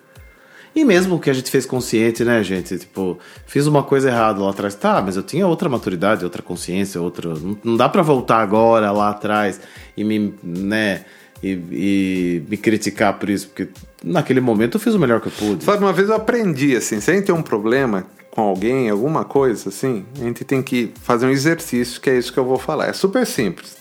E 0.76 0.84
mesmo 0.84 1.16
o 1.16 1.20
que 1.20 1.30
a 1.30 1.32
gente 1.32 1.50
fez 1.50 1.64
consciente, 1.66 2.24
né, 2.24 2.42
gente? 2.42 2.76
Tipo, 2.78 3.16
fiz 3.46 3.66
uma 3.66 3.82
coisa 3.84 4.08
errada 4.08 4.40
lá 4.40 4.50
atrás. 4.50 4.74
Tá, 4.74 5.00
mas 5.00 5.16
eu 5.16 5.22
tinha 5.22 5.46
outra 5.46 5.68
maturidade, 5.68 6.24
outra 6.24 6.42
consciência, 6.42 7.00
outra. 7.00 7.32
Não, 7.62 7.76
dá 7.76 7.88
pra 7.88 8.02
voltar 8.02 8.38
agora 8.38 8.90
lá 8.90 9.10
atrás 9.10 9.60
e 9.96 10.02
me, 10.02 10.34
né, 10.42 11.04
e, 11.42 11.50
e 11.70 12.42
me 12.48 12.56
criticar 12.56 13.16
por 13.18 13.28
isso, 13.30 13.48
porque 13.48 13.68
naquele 14.02 14.40
momento 14.40 14.74
eu 14.76 14.80
fiz 14.80 14.94
o 14.94 14.98
melhor 14.98 15.20
que 15.20 15.28
eu 15.28 15.32
pude. 15.32 15.62
Sabe, 15.64 15.78
uma 15.84 15.92
vez 15.92 16.08
eu 16.08 16.16
aprendi 16.16 16.74
assim: 16.76 17.00
se 17.00 17.08
a 17.10 17.14
gente 17.14 17.26
tem 17.26 17.34
um 17.34 17.42
problema 17.42 18.06
com 18.34 18.42
alguém, 18.42 18.90
alguma 18.90 19.24
coisa 19.24 19.68
assim, 19.68 20.04
a 20.16 20.24
gente 20.24 20.44
tem 20.44 20.60
que 20.60 20.92
fazer 21.02 21.24
um 21.24 21.30
exercício, 21.30 22.00
que 22.00 22.10
é 22.10 22.18
isso 22.18 22.32
que 22.32 22.38
eu 22.38 22.44
vou 22.44 22.58
falar. 22.58 22.88
É 22.88 22.92
super 22.92 23.24
simples. 23.24 23.76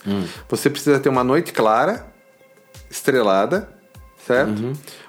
Você 0.47 0.69
precisa 0.69 0.99
ter 0.99 1.09
uma 1.09 1.23
noite 1.23 1.51
clara, 1.51 2.05
estrelada, 2.87 3.67
certo? 4.27 4.53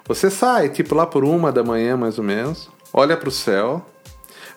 Você 0.09 0.31
sai, 0.31 0.71
tipo 0.71 0.95
lá 0.95 1.07
por 1.07 1.25
uma 1.25 1.53
da 1.53 1.63
manhã, 1.63 1.95
mais 1.95 2.17
ou 2.17 2.25
menos, 2.25 2.71
olha 2.91 3.19
para 3.19 3.29
o 3.29 3.33
céu, 3.33 3.85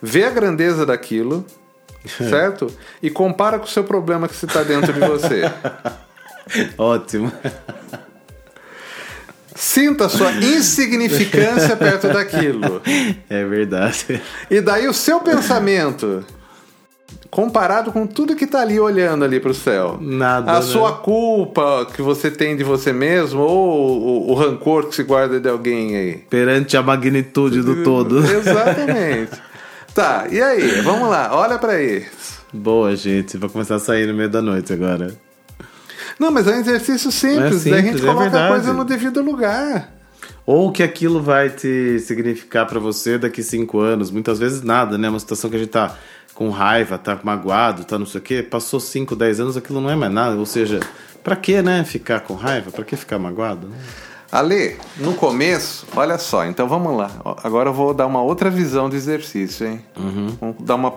vê 0.01 0.23
a 0.23 0.29
grandeza 0.29 0.85
daquilo, 0.85 1.45
certo? 2.29 2.71
E 3.03 3.09
compara 3.09 3.59
com 3.59 3.65
o 3.65 3.69
seu 3.69 3.83
problema 3.83 4.25
que 4.25 4.37
você 4.37 4.45
está 4.45 4.63
dentro 4.63 4.93
de 4.93 5.01
você. 5.01 5.41
Ótimo. 6.79 7.29
Sinta 9.57 10.05
a 10.05 10.09
sua 10.09 10.31
insignificância 10.33 11.75
perto 11.75 12.09
daquilo. 12.09 12.79
É 13.27 13.43
verdade. 13.43 14.21
E 14.51 14.61
daí 14.61 14.87
o 14.87 14.93
seu 14.93 15.19
pensamento, 15.19 16.23
comparado 17.31 17.91
com 17.91 18.05
tudo 18.05 18.35
que 18.35 18.45
tá 18.45 18.61
ali 18.61 18.79
olhando 18.79 19.25
ali 19.25 19.39
pro 19.39 19.55
céu. 19.55 19.97
Nada, 19.99 20.51
A 20.51 20.55
né? 20.55 20.61
sua 20.61 20.93
culpa 20.97 21.87
que 21.91 22.03
você 22.03 22.29
tem 22.29 22.55
de 22.55 22.63
você 22.63 22.93
mesmo, 22.93 23.41
ou 23.41 24.29
o, 24.29 24.31
o 24.31 24.33
rancor 24.35 24.89
que 24.89 24.95
se 24.95 25.01
guarda 25.01 25.39
de 25.39 25.49
alguém 25.49 25.95
aí. 25.97 26.17
Perante 26.29 26.77
a 26.77 26.83
magnitude 26.83 27.63
do 27.63 27.83
todo. 27.83 28.19
Exatamente. 28.29 29.31
tá, 29.91 30.27
e 30.29 30.39
aí? 30.39 30.81
Vamos 30.81 31.09
lá, 31.09 31.31
olha 31.33 31.57
pra 31.57 31.81
isso. 31.81 32.37
Boa, 32.53 32.95
gente. 32.95 33.37
Vai 33.37 33.49
começar 33.49 33.75
a 33.75 33.79
sair 33.79 34.05
no 34.05 34.13
meio 34.13 34.29
da 34.29 34.41
noite 34.41 34.71
agora. 34.71 35.13
Não, 36.19 36.31
mas 36.31 36.47
é 36.47 36.51
um 36.55 36.59
exercício 36.59 37.11
simples. 37.11 37.65
É 37.65 37.69
daí 37.69 37.79
a 37.79 37.83
simples, 37.83 37.85
gente 37.85 38.03
é 38.03 38.05
coloca 38.05 38.25
a 38.25 38.29
verdade. 38.29 38.53
coisa 38.53 38.73
no 38.73 38.83
devido 38.83 39.21
lugar. 39.21 39.93
Ou 40.45 40.69
o 40.69 40.71
que 40.71 40.81
aquilo 40.81 41.21
vai 41.21 41.49
te 41.49 41.99
significar 41.99 42.65
pra 42.65 42.79
você 42.79 43.17
daqui 43.17 43.43
cinco 43.43 43.79
anos. 43.79 44.09
Muitas 44.09 44.39
vezes 44.39 44.61
nada, 44.61 44.97
né? 44.97 45.09
Uma 45.09 45.19
situação 45.19 45.49
que 45.49 45.55
a 45.55 45.59
gente 45.59 45.69
tá 45.69 45.95
com 46.33 46.49
raiva, 46.49 46.97
tá 46.97 47.19
magoado, 47.23 47.83
tá 47.83 47.97
não 47.99 48.05
sei 48.05 48.19
o 48.21 48.23
quê. 48.23 48.43
Passou 48.43 48.79
5, 48.79 49.15
10 49.15 49.39
anos, 49.39 49.57
aquilo 49.57 49.81
não 49.81 49.89
é 49.89 49.95
mais 49.95 50.11
nada. 50.11 50.35
Ou 50.37 50.45
seja, 50.45 50.79
pra 51.23 51.35
que, 51.35 51.61
né? 51.61 51.83
Ficar 51.83 52.21
com 52.21 52.33
raiva? 52.33 52.71
Pra 52.71 52.85
que 52.85 52.95
ficar 52.95 53.19
magoado? 53.19 53.69
Ale, 54.31 54.75
no 54.97 55.13
começo, 55.13 55.87
olha 55.95 56.17
só, 56.17 56.45
então 56.45 56.67
vamos 56.67 56.97
lá. 56.97 57.09
Agora 57.43 57.69
eu 57.69 57.73
vou 57.73 57.93
dar 57.93 58.05
uma 58.05 58.21
outra 58.21 58.49
visão 58.49 58.89
do 58.89 58.95
exercício, 58.95 59.65
hein? 59.65 59.81
Vamos 60.39 60.57
dar 60.59 60.75
uma... 60.75 60.93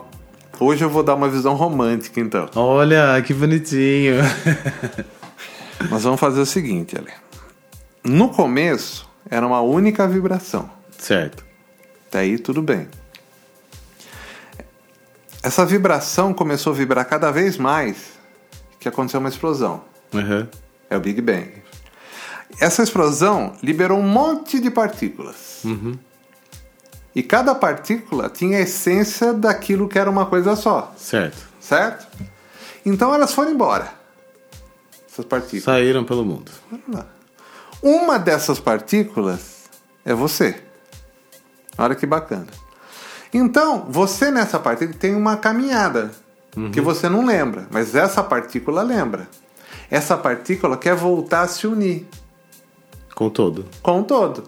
Hoje 0.59 0.83
eu 0.83 0.89
vou 0.89 1.01
dar 1.03 1.15
uma 1.15 1.27
visão 1.29 1.55
romântica, 1.55 2.19
então. 2.19 2.49
Olha, 2.55 3.21
que 3.25 3.33
bonitinho. 3.33 4.15
Nós 5.89 6.03
vamos 6.03 6.19
fazer 6.19 6.39
o 6.39 6.45
seguinte, 6.45 6.95
Ale. 6.97 7.11
No 8.03 8.29
começo, 8.29 9.09
era 9.29 9.45
uma 9.45 9.61
única 9.61 10.07
vibração. 10.07 10.69
certo. 10.97 11.43
Até 12.07 12.19
aí 12.19 12.37
tudo 12.37 12.61
bem. 12.61 12.87
Essa 15.41 15.65
vibração 15.65 16.33
começou 16.33 16.73
a 16.73 16.75
vibrar 16.75 17.05
cada 17.07 17.31
vez 17.31 17.57
mais 17.57 18.19
que 18.79 18.87
aconteceu 18.87 19.19
uma 19.19 19.29
explosão. 19.29 19.81
Uhum. 20.13 20.45
É 20.89 20.97
o 20.97 20.99
Big 20.99 21.21
Bang. 21.21 21.49
Essa 22.59 22.83
explosão 22.83 23.53
liberou 23.63 23.97
um 23.97 24.07
monte 24.07 24.59
de 24.59 24.69
partículas. 24.69 25.63
E 27.13 27.21
cada 27.21 27.53
partícula 27.53 28.29
tinha 28.29 28.57
a 28.57 28.61
essência 28.61 29.33
daquilo 29.33 29.87
que 29.89 29.99
era 29.99 30.09
uma 30.09 30.25
coisa 30.25 30.55
só, 30.55 30.93
Certo. 30.97 31.37
certo? 31.59 32.07
Então 32.85 33.13
elas 33.13 33.33
foram 33.33 33.51
embora. 33.51 33.93
Essas 35.11 35.25
partículas. 35.25 35.63
Saíram 35.63 36.05
pelo 36.05 36.23
mundo. 36.23 36.51
Uma 37.83 38.17
dessas 38.17 38.59
partículas 38.59 39.69
é 40.05 40.13
você. 40.13 40.61
Olha 41.77 41.95
que 41.95 42.05
bacana. 42.05 42.47
Então, 43.33 43.85
você 43.89 44.29
nessa 44.31 44.59
partícula 44.59 44.97
tem 44.97 45.15
uma 45.15 45.35
caminhada 45.37 46.11
que 46.73 46.81
você 46.81 47.07
não 47.09 47.25
lembra, 47.25 47.65
mas 47.71 47.95
essa 47.95 48.21
partícula 48.23 48.81
lembra. 48.83 49.27
Essa 49.89 50.17
partícula 50.17 50.77
quer 50.77 50.95
voltar 50.95 51.41
a 51.41 51.47
se 51.47 51.65
unir 51.67 52.07
Com 53.15 53.29
todo. 53.29 53.65
com 53.81 54.03
todo. 54.03 54.43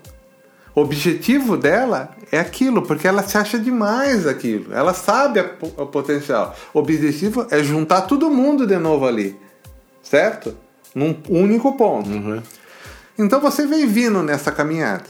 O 0.76 0.82
objetivo 0.82 1.56
dela 1.56 2.16
é 2.32 2.40
aquilo, 2.40 2.82
porque 2.82 3.08
ela 3.08 3.22
se 3.22 3.38
acha 3.38 3.60
demais 3.60 4.26
aquilo. 4.26 4.74
Ela 4.74 4.94
sabe 4.94 5.40
a 5.40 5.46
o 5.78 5.86
potencial. 5.86 6.56
O 6.74 6.80
objetivo 6.80 7.46
é 7.52 7.64
juntar 7.64 8.02
todo 8.02 8.30
mundo 8.30 8.66
de 8.66 8.78
novo 8.78 9.06
ali. 9.06 9.40
Certo? 10.02 10.58
Num 10.96 11.16
único 11.30 11.74
ponto. 11.78 12.10
Uhum. 12.10 12.42
Então 13.18 13.40
você 13.40 13.68
vem 13.68 13.86
vindo 13.86 14.24
nessa 14.24 14.52
caminhada. 14.52 15.06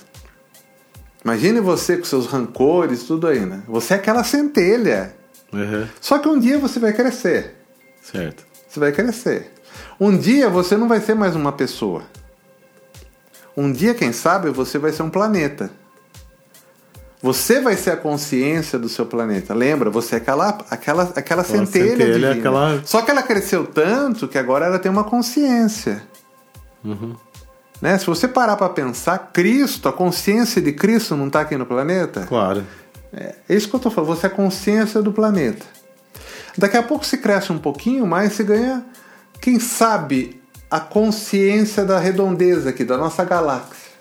Imagine 1.23 1.61
você 1.61 1.95
com 1.95 2.03
seus 2.03 2.27
rancores, 2.27 3.03
tudo 3.03 3.27
aí, 3.27 3.39
né? 3.39 3.63
Você 3.67 3.93
é 3.93 3.97
aquela 3.97 4.23
centelha. 4.25 5.15
Uhum. 5.53 5.87
Só 6.01 6.19
que 6.19 6.27
um 6.27 6.37
dia 6.37 6.57
você 6.57 6.79
vai 6.79 6.91
crescer. 6.91 7.55
Certo. 8.01 8.43
Você 8.67 8.79
vai 8.79 8.91
crescer. 8.91 9.53
Um 9.97 10.17
dia 10.17 10.49
você 10.49 10.75
não 10.75 10.89
vai 10.89 10.99
ser 10.99 11.13
mais 11.15 11.35
uma 11.35 11.53
pessoa. 11.53 12.03
Um 13.55 13.71
dia, 13.71 13.93
quem 13.93 14.11
sabe, 14.11 14.49
você 14.49 14.77
vai 14.77 14.91
ser 14.91 15.03
um 15.03 15.09
planeta. 15.09 15.69
Você 17.21 17.61
vai 17.61 17.77
ser 17.77 17.91
a 17.91 17.97
consciência 17.97 18.77
do 18.77 18.89
seu 18.89 19.05
planeta. 19.05 19.53
Lembra? 19.53 19.89
Você 19.89 20.15
é 20.15 20.17
aquela, 20.17 20.57
aquela, 20.69 21.03
aquela 21.15 21.43
centelha, 21.43 21.89
centelha, 21.91 22.13
divina. 22.13 22.31
aquela- 22.33 22.81
Só 22.85 23.01
que 23.01 23.11
ela 23.11 23.23
cresceu 23.23 23.65
tanto 23.65 24.27
que 24.27 24.37
agora 24.37 24.65
ela 24.65 24.77
tem 24.77 24.91
uma 24.91 25.05
consciência. 25.05 26.03
Né? 27.81 27.97
Se 27.97 28.05
você 28.05 28.27
parar 28.27 28.57
para 28.57 28.67
pensar, 28.69 29.31
Cristo, 29.31 29.87
a 29.87 29.93
consciência 29.93 30.61
de 30.61 30.73
Cristo 30.73 31.15
não 31.15 31.27
está 31.27 31.41
aqui 31.41 31.55
no 31.55 31.65
planeta? 31.65 32.25
Claro. 32.27 32.65
É 33.13 33.35
isso 33.47 33.69
que 33.69 33.75
eu 33.75 33.79
tô 33.79 33.89
falando, 33.91 34.09
você 34.15 34.25
é 34.25 34.29
a 34.29 34.33
consciência 34.33 35.01
do 35.01 35.13
planeta. 35.13 35.65
Daqui 36.57 36.75
a 36.75 36.83
pouco 36.83 37.05
se 37.05 37.17
cresce 37.17 37.51
um 37.53 37.57
pouquinho 37.59 38.05
mais, 38.05 38.33
você 38.33 38.43
ganha, 38.43 38.83
quem 39.39 39.59
sabe, 39.59 40.41
a 40.73 40.79
consciência 40.79 41.85
da 41.85 41.99
redondeza 41.99 42.71
aqui, 42.71 42.83
da 42.83 42.97
nossa 42.97 43.23
galáxia. 43.23 43.91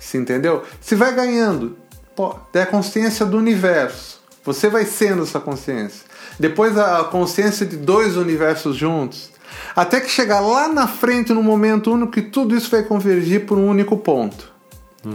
Você 0.00 0.18
entendeu? 0.18 0.64
Se 0.80 0.96
vai 0.96 1.14
ganhando, 1.14 1.78
pô, 2.16 2.34
é 2.52 2.62
a 2.62 2.66
consciência 2.66 3.24
do 3.24 3.38
universo. 3.38 4.20
Você 4.44 4.68
vai 4.68 4.84
sendo 4.84 5.22
essa 5.22 5.38
consciência. 5.38 6.04
Depois 6.40 6.76
a 6.76 7.04
consciência 7.04 7.64
de 7.64 7.76
dois 7.76 8.16
universos 8.16 8.74
juntos. 8.74 9.30
Até 9.76 10.00
que 10.00 10.10
chegar 10.10 10.40
lá 10.40 10.66
na 10.66 10.88
frente, 10.88 11.32
no 11.32 11.40
momento 11.40 11.92
único, 11.92 12.10
que 12.10 12.22
tudo 12.22 12.56
isso 12.56 12.68
vai 12.68 12.82
convergir 12.82 13.46
por 13.46 13.56
um 13.56 13.68
único 13.68 13.96
ponto. 13.96 14.52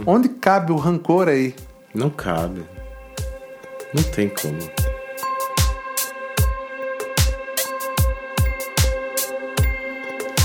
Onde 0.06 0.30
cabe 0.30 0.72
o 0.72 0.76
rancor 0.76 1.28
aí? 1.28 1.54
Não 1.94 2.08
cabe. 2.08 2.64
Não 3.92 4.02
tem 4.02 4.30
como. 4.30 4.95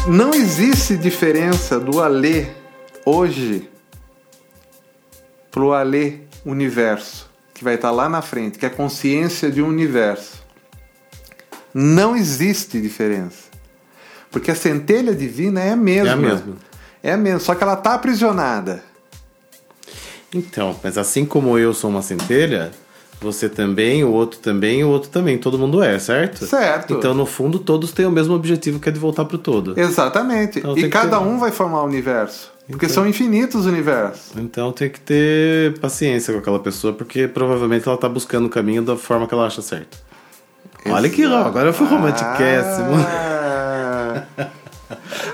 Não 0.07 0.33
existe 0.33 0.97
diferença 0.97 1.79
do 1.79 2.01
Alê 2.01 2.47
hoje 3.05 3.69
pro 5.51 5.73
Alê 5.73 6.21
universo, 6.43 7.29
que 7.53 7.63
vai 7.63 7.75
estar 7.75 7.91
lá 7.91 8.09
na 8.09 8.21
frente, 8.21 8.57
que 8.57 8.65
é 8.65 8.67
a 8.67 8.71
consciência 8.71 9.51
de 9.51 9.61
um 9.61 9.67
universo. 9.67 10.41
Não 11.71 12.15
existe 12.15 12.81
diferença. 12.81 13.51
Porque 14.31 14.49
a 14.49 14.55
centelha 14.55 15.13
divina 15.13 15.61
é 15.61 15.71
a 15.71 15.75
mesma. 15.75 16.09
É 16.09 16.13
a 16.13 16.15
mesma. 16.15 16.57
É 17.03 17.11
a 17.13 17.17
mesma, 17.17 17.39
só 17.39 17.53
que 17.53 17.63
ela 17.63 17.73
está 17.73 17.93
aprisionada. 17.93 18.83
Então, 20.33 20.79
mas 20.83 20.97
assim 20.97 21.25
como 21.25 21.59
eu 21.59 21.73
sou 21.73 21.89
uma 21.89 22.01
centelha, 22.01 22.71
você 23.21 23.47
também, 23.47 24.03
o 24.03 24.11
outro 24.11 24.39
também, 24.39 24.83
o 24.83 24.89
outro 24.89 25.09
também. 25.09 25.37
Todo 25.37 25.57
mundo 25.57 25.81
é, 25.83 25.97
certo? 25.99 26.45
Certo. 26.45 26.95
Então, 26.95 27.13
no 27.13 27.25
fundo, 27.25 27.59
todos 27.59 27.91
têm 27.91 28.05
o 28.05 28.11
mesmo 28.11 28.33
objetivo, 28.33 28.79
que 28.79 28.89
é 28.89 28.91
de 28.91 28.99
voltar 28.99 29.25
pro 29.25 29.37
todo. 29.37 29.79
Exatamente. 29.79 30.59
Então, 30.59 30.77
e 30.77 30.89
cada 30.89 31.17
ter- 31.19 31.23
um 31.23 31.37
vai 31.37 31.51
formar 31.51 31.83
o 31.83 31.85
universo. 31.85 32.51
Porque 32.67 32.85
Então- 32.85 32.95
são 32.95 33.07
infinitos 33.07 33.65
universos. 33.65 34.31
Então 34.37 34.71
tem 34.71 34.89
que 34.89 34.99
ter 34.99 35.77
paciência 35.79 36.33
com 36.33 36.39
aquela 36.39 36.59
pessoa, 36.59 36.93
porque 36.93 37.27
provavelmente 37.27 37.87
ela 37.87 37.97
tá 37.97 38.07
buscando 38.09 38.45
o 38.45 38.49
caminho 38.49 38.81
da 38.81 38.95
forma 38.95 39.27
que 39.27 39.33
ela 39.33 39.45
acha 39.45 39.61
certo. 39.61 39.97
Olha 40.85 41.09
que 41.09 41.21
Exato. 41.21 41.47
agora 41.47 41.67
eu 41.69 41.73
fui 41.73 41.85
romantiquíssimo. 41.87 42.95
Ah. 43.07 44.23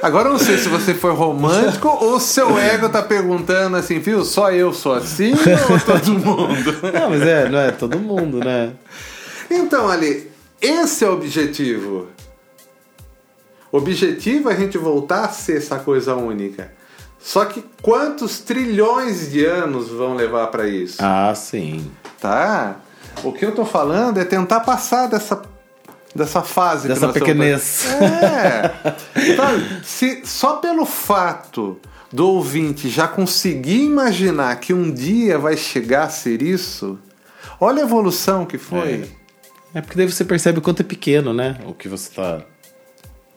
Agora 0.01 0.29
eu 0.29 0.33
não 0.33 0.39
sei 0.39 0.57
se 0.57 0.69
você 0.69 0.93
foi 0.93 1.13
romântico 1.13 1.87
ou 1.87 2.19
seu 2.19 2.57
ego 2.57 2.89
tá 2.89 3.01
perguntando 3.01 3.77
assim, 3.77 3.99
viu? 3.99 4.23
Só 4.23 4.51
eu 4.51 4.73
sou 4.73 4.93
assim 4.93 5.33
ou 5.33 5.79
todo 5.79 6.13
mundo? 6.13 6.75
Não, 6.93 7.09
mas 7.09 7.21
é, 7.21 7.49
não 7.49 7.59
é 7.59 7.71
todo 7.71 7.99
mundo, 7.99 8.39
né? 8.39 8.73
Então, 9.49 9.87
Ali, 9.87 10.31
esse 10.61 11.03
é 11.03 11.09
o 11.09 11.13
objetivo. 11.13 12.07
O 13.71 13.77
objetivo 13.77 14.49
é 14.49 14.53
a 14.53 14.55
gente 14.55 14.77
voltar 14.77 15.25
a 15.25 15.29
ser 15.29 15.57
essa 15.57 15.77
coisa 15.77 16.15
única. 16.15 16.71
Só 17.19 17.45
que 17.45 17.63
quantos 17.81 18.39
trilhões 18.39 19.31
de 19.31 19.45
anos 19.45 19.89
vão 19.89 20.15
levar 20.15 20.47
para 20.47 20.67
isso? 20.67 20.97
Ah, 20.99 21.33
sim. 21.35 21.91
Tá? 22.19 22.77
O 23.23 23.31
que 23.33 23.45
eu 23.45 23.53
tô 23.53 23.65
falando 23.65 24.19
é 24.19 24.25
tentar 24.25 24.61
passar 24.61 25.07
dessa, 25.07 25.41
dessa 26.17 26.41
fase. 26.41 26.88
Dessa 26.88 27.10
pequenez. 27.10 27.86
É. 27.86 29.36
Sabe, 29.36 29.86
se, 29.86 30.21
só 30.25 30.58
pelo 30.58 30.86
fato 30.86 31.80
do 32.12 32.27
ouvinte 32.27 32.89
já 32.89 33.08
conseguir 33.08 33.84
imaginar 33.84 34.60
que 34.60 34.73
um 34.73 34.91
dia 34.91 35.38
vai 35.38 35.56
chegar 35.56 36.03
a 36.03 36.10
ser 36.10 36.41
isso, 36.41 36.97
olha 37.60 37.84
a 37.84 37.86
evolução 37.86 38.45
que 38.45 38.58
foi. 38.58 39.10
É 39.73 39.82
porque 39.82 39.97
daí 39.97 40.10
você 40.10 40.25
percebe 40.25 40.60
o 40.60 40.62
quanto 40.62 40.82
é 40.82 40.84
pequeno, 40.84 41.34
né? 41.34 41.58
O 41.65 41.73
que 41.73 41.88
você 41.88 42.10
tá 42.13 42.41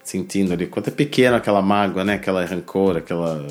sentindo 0.03 0.53
ali. 0.53 0.67
Quanto 0.67 0.89
é 0.89 0.91
pequeno 0.91 1.37
aquela 1.37 1.61
mágoa, 1.63 2.05
né? 2.05 2.15
Aquela 2.15 2.45
rancor, 2.45 2.97
aquela. 2.97 3.47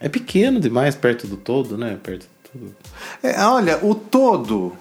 É 0.00 0.08
pequeno 0.08 0.60
demais 0.60 0.94
perto 0.94 1.26
do 1.26 1.36
todo, 1.36 1.76
né? 1.76 1.98
Perto 2.02 2.22
de 2.22 2.50
tudo. 2.50 2.76
É, 3.22 3.42
olha, 3.44 3.78
o 3.84 3.94
todo. 3.94 4.72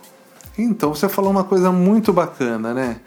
Então, 0.57 0.93
você 0.93 1.07
falou 1.07 1.31
uma 1.31 1.43
coisa 1.43 1.71
muito 1.71 2.11
bacana, 2.11 2.73
né? 2.73 2.97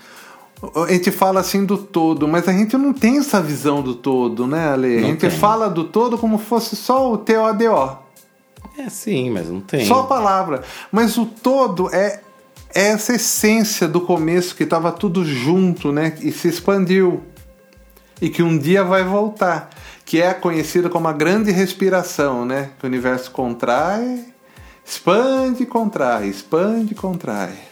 A 0.87 0.93
gente 0.93 1.11
fala 1.11 1.41
assim 1.41 1.65
do 1.65 1.79
todo, 1.79 2.29
mas 2.29 2.47
a 2.47 2.53
gente 2.53 2.77
não 2.77 2.93
tem 2.93 3.19
essa 3.19 3.41
visão 3.41 3.81
do 3.83 3.95
todo, 3.95 4.47
né, 4.47 4.69
Ale? 4.69 4.99
A 4.99 5.01
Não 5.01 5.09
gente 5.09 5.21
tem. 5.21 5.31
fala 5.31 5.71
do 5.71 5.85
todo 5.85 6.19
como 6.19 6.37
fosse 6.37 6.77
só 6.77 7.11
o 7.13 7.17
TODO. 7.17 7.99
É 8.77 8.89
sim, 8.91 9.31
mas 9.31 9.49
não 9.49 9.61
tem. 9.61 9.87
Só 9.87 10.01
a 10.01 10.05
palavra. 10.05 10.63
Mas 10.93 11.17
o 11.17 11.25
todo 11.25 11.89
é, 11.95 12.21
é 12.75 12.89
essa 12.89 13.15
essência 13.15 13.89
do 13.89 14.03
começo 14.03 14.55
que 14.55 14.65
estava 14.65 14.93
tudo 14.93 15.25
junto, 15.25 15.93
né? 15.93 16.15
E 16.21 16.31
se 16.31 16.49
expandiu. 16.49 17.23
E 18.21 18.29
que 18.29 18.43
um 18.43 18.57
dia 18.59 18.85
vai 18.85 19.03
voltar. 19.03 19.71
Que 20.05 20.21
é 20.21 20.35
conhecida 20.35 20.91
como 20.91 21.09
a 21.09 21.13
grande 21.13 21.51
respiração, 21.51 22.45
né? 22.45 22.71
Que 22.79 22.85
o 22.85 22.89
universo 22.89 23.31
contrai, 23.31 24.27
expande, 24.85 25.65
contrai, 25.65 26.29
expande, 26.29 26.95
contrai. 26.95 27.70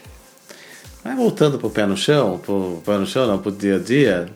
Mas 1.05 1.17
voltando 1.17 1.59
pro 1.59 1.71
pé 1.71 1.87
no 1.87 1.97
chão, 1.97 2.39
pro 2.39 2.83
pé 2.85 2.99
no 2.99 3.07
chão, 3.07 3.27
não, 3.27 3.39
pro 3.39 3.53
dia 3.53 3.77
a 3.77 3.79
dia, 3.79 4.29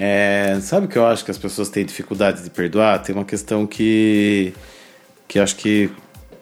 É, 0.00 0.56
sabe 0.62 0.86
o 0.86 0.88
que 0.88 0.96
eu 0.96 1.04
acho 1.04 1.24
que 1.24 1.30
as 1.32 1.38
pessoas 1.38 1.68
têm 1.68 1.84
dificuldade 1.84 2.44
de 2.44 2.50
perdoar? 2.50 3.02
Tem 3.02 3.12
uma 3.12 3.24
questão 3.24 3.66
que, 3.66 4.54
que 5.26 5.40
acho 5.40 5.56
que 5.56 5.90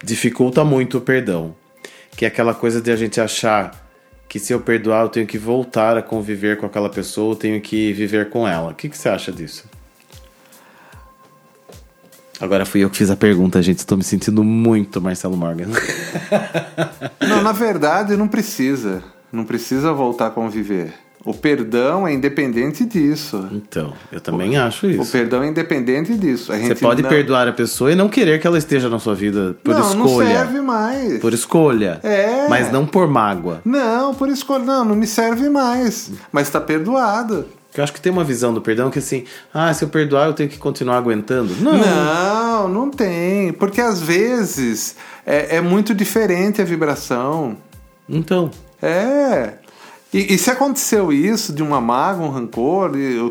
dificulta 0.05 0.63
muito 0.63 0.99
o 0.99 1.01
perdão. 1.01 1.57
Que 2.15 2.27
é 2.27 2.29
aquela 2.29 2.53
coisa 2.53 2.83
de 2.83 2.91
a 2.91 2.97
gente 2.97 3.19
achar 3.19 3.87
que 4.29 4.39
se 4.39 4.53
eu 4.53 4.61
perdoar 4.61 5.05
eu 5.05 5.09
tenho 5.09 5.27
que 5.27 5.39
voltar 5.39 5.97
a 5.97 6.03
conviver 6.03 6.59
com 6.59 6.67
aquela 6.67 6.91
pessoa, 6.91 7.33
eu 7.33 7.37
tenho 7.37 7.61
que 7.61 7.95
viver 7.95 8.29
com 8.29 8.47
ela. 8.47 8.73
O 8.73 8.75
que, 8.75 8.91
que 8.91 8.99
você 8.99 9.09
acha 9.09 9.33
disso? 9.33 9.65
Agora 12.39 12.67
fui 12.67 12.85
eu 12.85 12.91
que 12.91 12.99
fiz 12.99 13.09
a 13.09 13.17
pergunta, 13.17 13.63
gente. 13.63 13.79
Estou 13.79 13.97
me 13.97 14.05
sentindo 14.05 14.45
muito 14.45 15.01
Marcelo 15.01 15.37
Morgan. 15.37 15.69
Não, 17.27 17.43
na 17.43 17.53
verdade 17.53 18.17
não 18.17 18.29
precisa. 18.29 19.03
Não 19.37 19.45
precisa 19.45 19.93
voltar 19.93 20.29
a 20.29 20.31
conviver. 20.31 20.95
O 21.23 21.35
perdão 21.35 22.07
é 22.07 22.15
independente 22.15 22.87
disso. 22.87 23.49
Então, 23.53 23.93
eu 24.11 24.21
também 24.21 24.57
acho 24.57 24.87
isso. 24.87 25.03
O 25.03 25.07
perdão 25.07 25.43
é 25.43 25.49
independente 25.49 26.17
disso. 26.17 26.53
A 26.53 26.57
Você 26.57 26.75
pode 26.77 27.03
não... 27.03 27.11
perdoar 27.11 27.49
a 27.49 27.53
pessoa 27.53 27.93
e 27.93 27.95
não 27.95 28.09
querer 28.09 28.41
que 28.41 28.47
ela 28.47 28.57
esteja 28.57 28.89
na 28.89 28.99
sua 28.99 29.15
vida 29.15 29.55
por 29.63 29.75
não, 29.75 29.89
escolha. 29.89 30.29
Não 30.29 30.37
serve 30.37 30.61
mais. 30.61 31.19
Por 31.19 31.35
escolha. 31.35 32.01
É. 32.03 32.49
Mas 32.49 32.73
não 32.73 32.87
por 32.87 33.09
mágoa. 33.09 33.61
Não, 33.63 34.15
por 34.15 34.29
escolha. 34.29 34.65
Não, 34.65 34.85
não 34.85 34.95
me 34.95 35.07
serve 35.07 35.51
mais. 35.51 36.13
Mas 36.33 36.47
está 36.47 36.61
perdoado. 36.61 37.45
Eu 37.77 37.85
acho 37.85 37.93
que 37.93 38.01
tem 38.01 38.11
uma 38.11 38.25
visão 38.25 38.55
do 38.55 38.63
perdão 38.63 38.89
que 38.89 39.01
assim, 39.01 39.25
ah, 39.53 39.75
se 39.75 39.85
eu 39.85 39.89
perdoar 39.89 40.29
eu 40.29 40.33
tenho 40.33 40.49
que 40.49 40.57
continuar 40.57 40.97
aguentando. 40.97 41.55
Não. 41.61 41.77
Não, 41.77 42.69
não 42.69 42.91
tem. 42.91 43.53
Porque 43.53 43.81
às 43.81 44.01
vezes 44.01 44.97
é, 45.27 45.57
é 45.57 45.61
muito 45.61 45.93
diferente 45.93 46.63
a 46.63 46.65
vibração. 46.65 47.57
Então. 48.09 48.51
É. 48.83 49.55
E, 50.13 50.35
e, 50.35 50.39
se 50.39 50.51
aconteceu 50.51 51.13
isso 51.13 51.53
de 51.53 51.63
uma 51.63 51.81
mágoa, 51.81 52.27
um 52.27 52.31
rancor, 52.31 52.97
e, 52.97 53.19
o, 53.19 53.31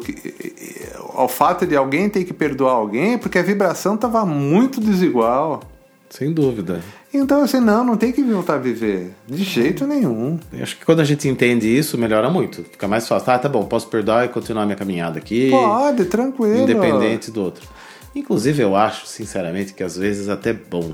ao 1.13 1.27
fato 1.27 1.65
de 1.65 1.75
alguém 1.75 2.09
ter 2.09 2.23
que 2.25 2.33
perdoar 2.33 2.73
alguém, 2.73 3.13
é 3.13 3.17
porque 3.17 3.39
a 3.39 3.43
vibração 3.43 3.95
estava 3.95 4.25
muito 4.25 4.79
desigual. 4.79 5.61
Sem 6.09 6.31
dúvida. 6.31 6.81
Então, 7.13 7.41
assim, 7.43 7.59
não, 7.59 7.83
não 7.83 7.97
tem 7.97 8.11
que 8.11 8.21
voltar 8.21 8.55
a 8.55 8.57
viver. 8.57 9.11
De 9.27 9.43
jeito 9.43 9.87
nenhum. 9.87 10.39
Eu 10.53 10.63
acho 10.63 10.77
que 10.77 10.85
quando 10.85 10.99
a 10.99 11.03
gente 11.03 11.27
entende 11.27 11.67
isso, 11.67 11.97
melhora 11.97 12.29
muito. 12.29 12.63
Fica 12.63 12.87
mais 12.87 13.07
fácil. 13.07 13.31
Ah, 13.33 13.39
tá 13.39 13.49
bom, 13.49 13.65
posso 13.65 13.87
perdoar 13.87 14.25
e 14.25 14.29
continuar 14.29 14.65
minha 14.65 14.77
caminhada 14.77 15.17
aqui. 15.17 15.49
Pode, 15.49 16.05
tranquilo. 16.05 16.63
Independente 16.63 17.31
do 17.31 17.41
outro. 17.41 17.67
Inclusive, 18.13 18.61
eu 18.61 18.75
acho, 18.75 19.07
sinceramente, 19.07 19.73
que 19.73 19.83
às 19.83 19.97
vezes 19.97 20.29
até 20.29 20.53
bom. 20.53 20.93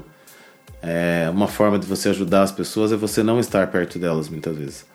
É, 0.82 1.30
uma 1.32 1.48
forma 1.48 1.78
de 1.78 1.86
você 1.86 2.10
ajudar 2.10 2.42
as 2.42 2.52
pessoas 2.52 2.92
é 2.92 2.96
você 2.96 3.22
não 3.22 3.40
estar 3.40 3.68
perto 3.68 4.00
delas, 4.00 4.30
muitas 4.30 4.56
vezes. 4.56 4.86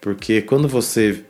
Porque 0.00 0.40
quando 0.40 0.66
você 0.66 1.24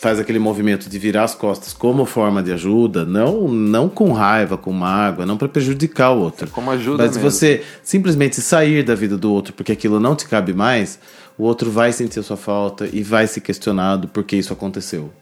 faz 0.00 0.18
aquele 0.18 0.38
movimento 0.38 0.88
de 0.88 0.98
virar 0.98 1.24
as 1.24 1.34
costas 1.34 1.74
como 1.74 2.06
forma 2.06 2.42
de 2.42 2.50
ajuda, 2.52 3.04
não 3.04 3.46
não 3.48 3.86
com 3.86 4.12
raiva, 4.12 4.56
com 4.56 4.72
mágoa, 4.72 5.26
não 5.26 5.36
para 5.36 5.46
prejudicar 5.46 6.10
o 6.12 6.20
outro. 6.20 6.46
É 6.46 6.50
como 6.50 6.70
ajuda 6.70 7.04
Mas 7.04 7.16
mesmo. 7.16 7.30
você 7.30 7.62
simplesmente 7.82 8.40
sair 8.40 8.82
da 8.82 8.94
vida 8.94 9.18
do 9.18 9.30
outro 9.30 9.52
porque 9.52 9.72
aquilo 9.72 10.00
não 10.00 10.16
te 10.16 10.26
cabe 10.26 10.54
mais, 10.54 10.98
o 11.36 11.42
outro 11.42 11.70
vai 11.70 11.92
sentir 11.92 12.18
a 12.18 12.22
sua 12.22 12.38
falta 12.38 12.88
e 12.90 13.02
vai 13.02 13.26
se 13.26 13.42
questionar 13.42 13.96
do 13.96 14.08
porquê 14.08 14.36
isso 14.36 14.52
aconteceu. 14.54 15.12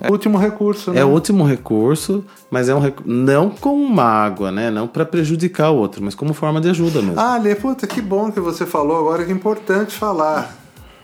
É 0.00 0.08
o 0.08 0.12
último 0.12 0.38
recurso, 0.38 0.92
né? 0.92 1.00
É 1.00 1.04
o 1.04 1.08
último 1.08 1.44
recurso, 1.44 2.24
mas 2.50 2.68
é 2.68 2.74
um 2.74 2.78
rec... 2.78 3.00
não 3.04 3.50
com 3.50 3.76
mágoa, 3.86 4.50
né? 4.50 4.70
Não 4.70 4.88
para 4.88 5.04
prejudicar 5.04 5.70
o 5.70 5.76
outro, 5.76 6.02
mas 6.02 6.14
como 6.14 6.32
forma 6.32 6.60
de 6.60 6.70
ajuda 6.70 7.02
mesmo. 7.02 7.20
Ah, 7.20 7.36
Lê, 7.36 7.54
puta, 7.54 7.86
que 7.86 8.00
bom 8.00 8.32
que 8.32 8.40
você 8.40 8.64
falou 8.64 8.98
agora 8.98 9.24
que 9.24 9.30
é 9.30 9.34
importante 9.34 9.94
falar. 9.94 10.56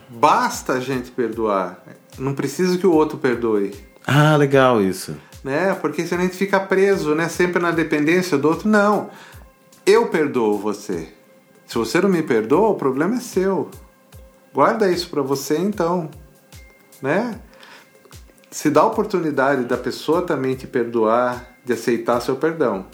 Basta 0.09 0.75
a 0.75 0.81
gente 0.81 1.11
perdoar. 1.11 1.83
Não 2.19 2.35
precisa 2.35 2.79
que 2.79 2.87
o 2.87 2.93
outro 2.93 3.19
perdoe. 3.19 3.75
Ah, 4.07 4.37
legal 4.37 4.81
isso. 4.81 5.15
Né? 5.45 5.75
Porque 5.75 6.07
senão 6.07 6.23
a 6.23 6.27
gente 6.27 6.37
fica 6.37 6.59
preso, 6.59 7.15
né? 7.15 7.29
Sempre 7.29 7.61
na 7.61 7.71
dependência 7.71 8.39
do 8.39 8.49
outro. 8.49 8.69
Não. 8.69 9.11
Eu 9.85 10.07
perdoo 10.07 10.59
você. 10.59 11.09
Se 11.67 11.77
você 11.77 12.01
não 12.01 12.09
me 12.09 12.23
perdoa, 12.23 12.69
o 12.69 12.75
problema 12.75 13.17
é 13.17 13.21
seu. 13.21 13.69
Guarda 14.55 14.91
isso 14.91 15.11
para 15.11 15.21
você 15.21 15.59
então, 15.59 16.09
né? 17.03 17.39
Se 18.57 18.71
dá 18.71 18.81
a 18.81 18.87
oportunidade 18.87 19.65
da 19.65 19.77
pessoa 19.77 20.23
também 20.23 20.55
te 20.55 20.67
perdoar, 20.67 21.47
de 21.63 21.75
aceitar 21.75 22.23
seu 22.23 22.37
perdão. 22.37 22.87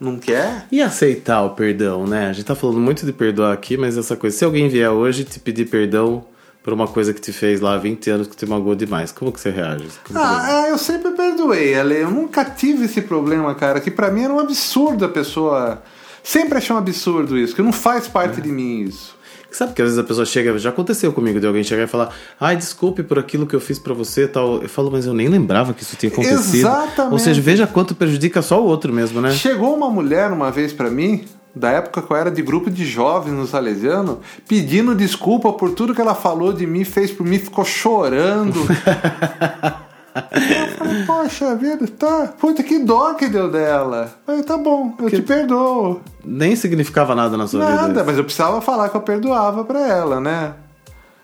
Não 0.00 0.18
quer? 0.18 0.66
E 0.72 0.82
aceitar 0.82 1.44
o 1.44 1.50
perdão, 1.50 2.04
né? 2.04 2.26
A 2.26 2.32
gente 2.32 2.46
tá 2.46 2.56
falando 2.56 2.80
muito 2.80 3.06
de 3.06 3.12
perdoar 3.12 3.52
aqui, 3.52 3.76
mas 3.76 3.96
essa 3.96 4.16
coisa, 4.16 4.36
se 4.36 4.44
alguém 4.44 4.68
vier 4.68 4.90
hoje 4.90 5.22
te 5.22 5.38
pedir 5.38 5.66
perdão 5.66 6.24
por 6.64 6.72
uma 6.72 6.88
coisa 6.88 7.14
que 7.14 7.20
te 7.20 7.32
fez 7.32 7.60
lá 7.60 7.74
há 7.74 7.78
20 7.78 8.10
anos 8.10 8.26
que 8.26 8.34
te 8.34 8.44
magoou 8.44 8.74
demais, 8.74 9.12
como 9.12 9.30
que 9.30 9.38
você 9.38 9.50
reage? 9.50 9.86
Como 10.04 10.18
ah, 10.18 10.66
eu 10.68 10.78
sempre 10.78 11.12
perdoei, 11.12 11.76
Ale. 11.76 12.00
Eu 12.00 12.10
nunca 12.10 12.44
tive 12.44 12.86
esse 12.86 13.02
problema, 13.02 13.54
cara, 13.54 13.78
que 13.78 13.88
para 13.88 14.10
mim 14.10 14.24
era 14.24 14.32
um 14.34 14.40
absurdo 14.40 15.04
a 15.04 15.08
pessoa. 15.08 15.80
Sempre 16.24 16.58
achei 16.58 16.74
um 16.74 16.78
absurdo 16.80 17.38
isso, 17.38 17.54
que 17.54 17.62
não 17.62 17.72
faz 17.72 18.08
parte 18.08 18.40
é. 18.40 18.42
de 18.42 18.50
mim 18.50 18.80
isso. 18.80 19.16
Sabe 19.50 19.72
que 19.72 19.82
às 19.82 19.88
vezes 19.88 19.98
a 19.98 20.04
pessoa 20.04 20.24
chega, 20.24 20.56
já 20.58 20.70
aconteceu 20.70 21.12
comigo, 21.12 21.40
de 21.40 21.46
alguém 21.46 21.64
chegar 21.64 21.84
e 21.84 21.86
falar, 21.86 22.14
ai, 22.38 22.56
desculpe 22.56 23.02
por 23.02 23.18
aquilo 23.18 23.46
que 23.46 23.54
eu 23.54 23.60
fiz 23.60 23.78
para 23.78 23.92
você 23.92 24.28
tal. 24.28 24.62
Eu 24.62 24.68
falo, 24.68 24.90
mas 24.90 25.06
eu 25.06 25.14
nem 25.14 25.28
lembrava 25.28 25.74
que 25.74 25.82
isso 25.82 25.96
tinha 25.96 26.10
acontecido. 26.10 26.66
Exatamente. 26.66 27.12
Ou 27.12 27.18
seja, 27.18 27.40
veja 27.40 27.66
quanto 27.66 27.94
prejudica 27.94 28.42
só 28.42 28.62
o 28.62 28.66
outro 28.66 28.92
mesmo, 28.92 29.20
né? 29.20 29.32
Chegou 29.32 29.74
uma 29.74 29.90
mulher 29.90 30.30
uma 30.30 30.50
vez 30.50 30.72
para 30.72 30.90
mim, 30.90 31.24
da 31.54 31.70
época 31.70 32.02
que 32.02 32.12
eu 32.12 32.16
era 32.16 32.30
de 32.30 32.42
grupo 32.42 32.70
de 32.70 32.86
jovens 32.86 33.32
no 33.32 33.46
Salesiano, 33.46 34.20
pedindo 34.48 34.94
desculpa 34.94 35.52
por 35.52 35.72
tudo 35.72 35.94
que 35.94 36.00
ela 36.00 36.14
falou 36.14 36.52
de 36.52 36.66
mim, 36.66 36.84
fez 36.84 37.10
por 37.10 37.26
mim, 37.26 37.38
ficou 37.38 37.64
chorando. 37.64 38.60
Eu 40.14 40.76
falei, 40.76 41.04
poxa 41.06 41.54
vida, 41.56 41.86
tá. 41.86 42.34
Puta, 42.38 42.62
que 42.62 42.78
dó 42.78 43.14
que 43.14 43.28
deu 43.28 43.50
dela. 43.50 44.12
Eu 44.20 44.26
falei, 44.26 44.42
tá 44.42 44.56
bom, 44.56 44.94
eu 44.98 45.10
te 45.10 45.22
perdoo. 45.22 46.00
Nem 46.24 46.56
significava 46.56 47.14
nada 47.14 47.36
na 47.36 47.46
sua 47.46 47.60
nada, 47.60 47.72
vida. 47.72 47.88
Nada, 47.88 48.04
mas 48.04 48.18
eu 48.18 48.24
precisava 48.24 48.60
falar 48.60 48.88
que 48.88 48.96
eu 48.96 49.00
perdoava 49.00 49.64
pra 49.64 49.80
ela, 49.86 50.20
né? 50.20 50.54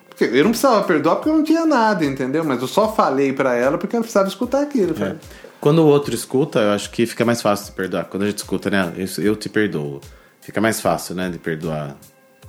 Porque 0.09 0.25
eu 0.25 0.44
não 0.44 0.51
precisava 0.51 0.83
perdoar 0.85 1.16
porque 1.16 1.29
eu 1.29 1.35
não 1.35 1.44
tinha 1.44 1.66
nada, 1.66 2.05
entendeu? 2.05 2.44
Mas 2.44 2.62
eu 2.62 2.68
só 2.68 2.92
falei 2.92 3.33
pra 3.33 3.55
ela 3.55 3.77
porque 3.77 3.96
ela 3.96 4.03
precisava 4.03 4.29
escutar 4.29 4.62
aquilo. 4.62 4.94
É. 5.03 5.16
Quando 5.61 5.81
o 5.81 5.87
outro 5.87 6.14
escuta, 6.14 6.61
eu 6.61 6.70
acho 6.70 6.90
que 6.90 7.07
fica 7.07 7.25
mais 7.25 7.42
fácil 7.42 7.66
de 7.66 7.72
perdoar. 7.72 8.05
Quando 8.05 8.22
a 8.22 8.27
gente 8.27 8.38
escuta, 8.38 8.70
né? 8.70 8.92
Eu, 8.96 9.25
eu 9.25 9.37
te 9.37 9.49
perdoo. 9.49 10.01
Fica 10.40 10.61
mais 10.61 10.81
fácil, 10.81 11.14
né? 11.14 11.29
De 11.29 11.38
perdoar. 11.38 11.96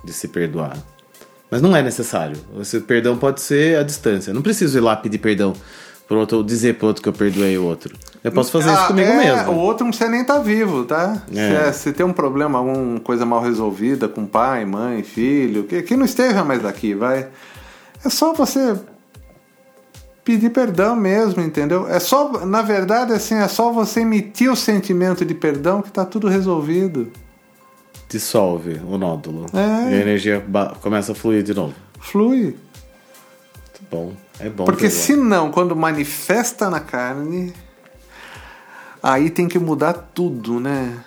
De 0.04 0.12
se 0.12 0.28
perdoar. 0.28 0.76
Mas 1.50 1.60
não 1.60 1.74
é 1.74 1.82
necessário. 1.82 2.36
O 2.54 2.80
perdão 2.82 3.16
pode 3.16 3.40
ser 3.40 3.78
à 3.78 3.82
distância. 3.82 4.32
Não 4.32 4.42
preciso 4.42 4.78
ir 4.78 4.80
lá 4.80 4.94
pedir 4.94 5.18
perdão 5.18 5.54
pro 6.08 6.18
outro, 6.18 6.38
ou 6.38 6.42
dizer 6.42 6.78
pro 6.78 6.88
outro 6.88 7.02
que 7.02 7.08
eu 7.08 7.12
perdoei 7.12 7.58
o 7.58 7.64
outro. 7.64 7.94
Eu 8.24 8.32
posso 8.32 8.50
fazer 8.50 8.70
ah, 8.70 8.74
isso 8.74 8.86
comigo 8.88 9.10
é, 9.10 9.16
mesmo. 9.16 9.52
O 9.52 9.58
outro 9.58 9.84
não 9.84 9.90
precisa 9.90 10.10
nem 10.10 10.22
estar 10.22 10.34
tá 10.34 10.40
vivo, 10.40 10.84
tá? 10.84 11.22
É. 11.32 11.70
Se, 11.70 11.80
se, 11.80 11.92
tem 11.92 12.04
um 12.04 12.12
problema, 12.12 12.58
alguma 12.58 12.98
coisa 12.98 13.26
mal 13.26 13.42
resolvida 13.42 14.08
com 14.08 14.26
pai, 14.26 14.64
mãe, 14.64 15.02
filho, 15.02 15.64
que, 15.64 15.82
que 15.82 15.96
não 15.96 16.06
esteja 16.06 16.42
mais 16.42 16.64
aqui, 16.64 16.94
vai. 16.94 17.28
É 18.04 18.08
só 18.08 18.32
você 18.32 18.74
pedir 20.24 20.50
perdão 20.50 20.96
mesmo, 20.96 21.42
entendeu? 21.42 21.86
É 21.88 22.00
só, 22.00 22.44
na 22.44 22.62
verdade, 22.62 23.12
assim, 23.12 23.34
é 23.34 23.48
só 23.48 23.70
você 23.70 24.00
emitir 24.00 24.50
o 24.50 24.56
sentimento 24.56 25.24
de 25.24 25.34
perdão 25.34 25.82
que 25.82 25.92
tá 25.92 26.04
tudo 26.04 26.26
resolvido. 26.26 27.12
Dissolve 28.08 28.80
o 28.86 28.96
nódulo. 28.96 29.46
É. 29.52 29.90
E 29.90 29.94
a 29.94 30.00
energia 30.00 30.42
começa 30.80 31.12
a 31.12 31.14
fluir 31.14 31.42
de 31.42 31.52
novo. 31.52 31.74
Flui. 32.00 32.56
Bom. 33.90 34.12
É 34.38 34.48
bom. 34.48 34.64
Porque 34.64 34.90
senão, 34.90 35.50
quando 35.50 35.74
manifesta 35.74 36.68
na 36.68 36.80
carne, 36.80 37.52
aí 39.02 39.30
tem 39.30 39.48
que 39.48 39.58
mudar 39.58 39.92
tudo, 39.92 40.60
né? 40.60 41.04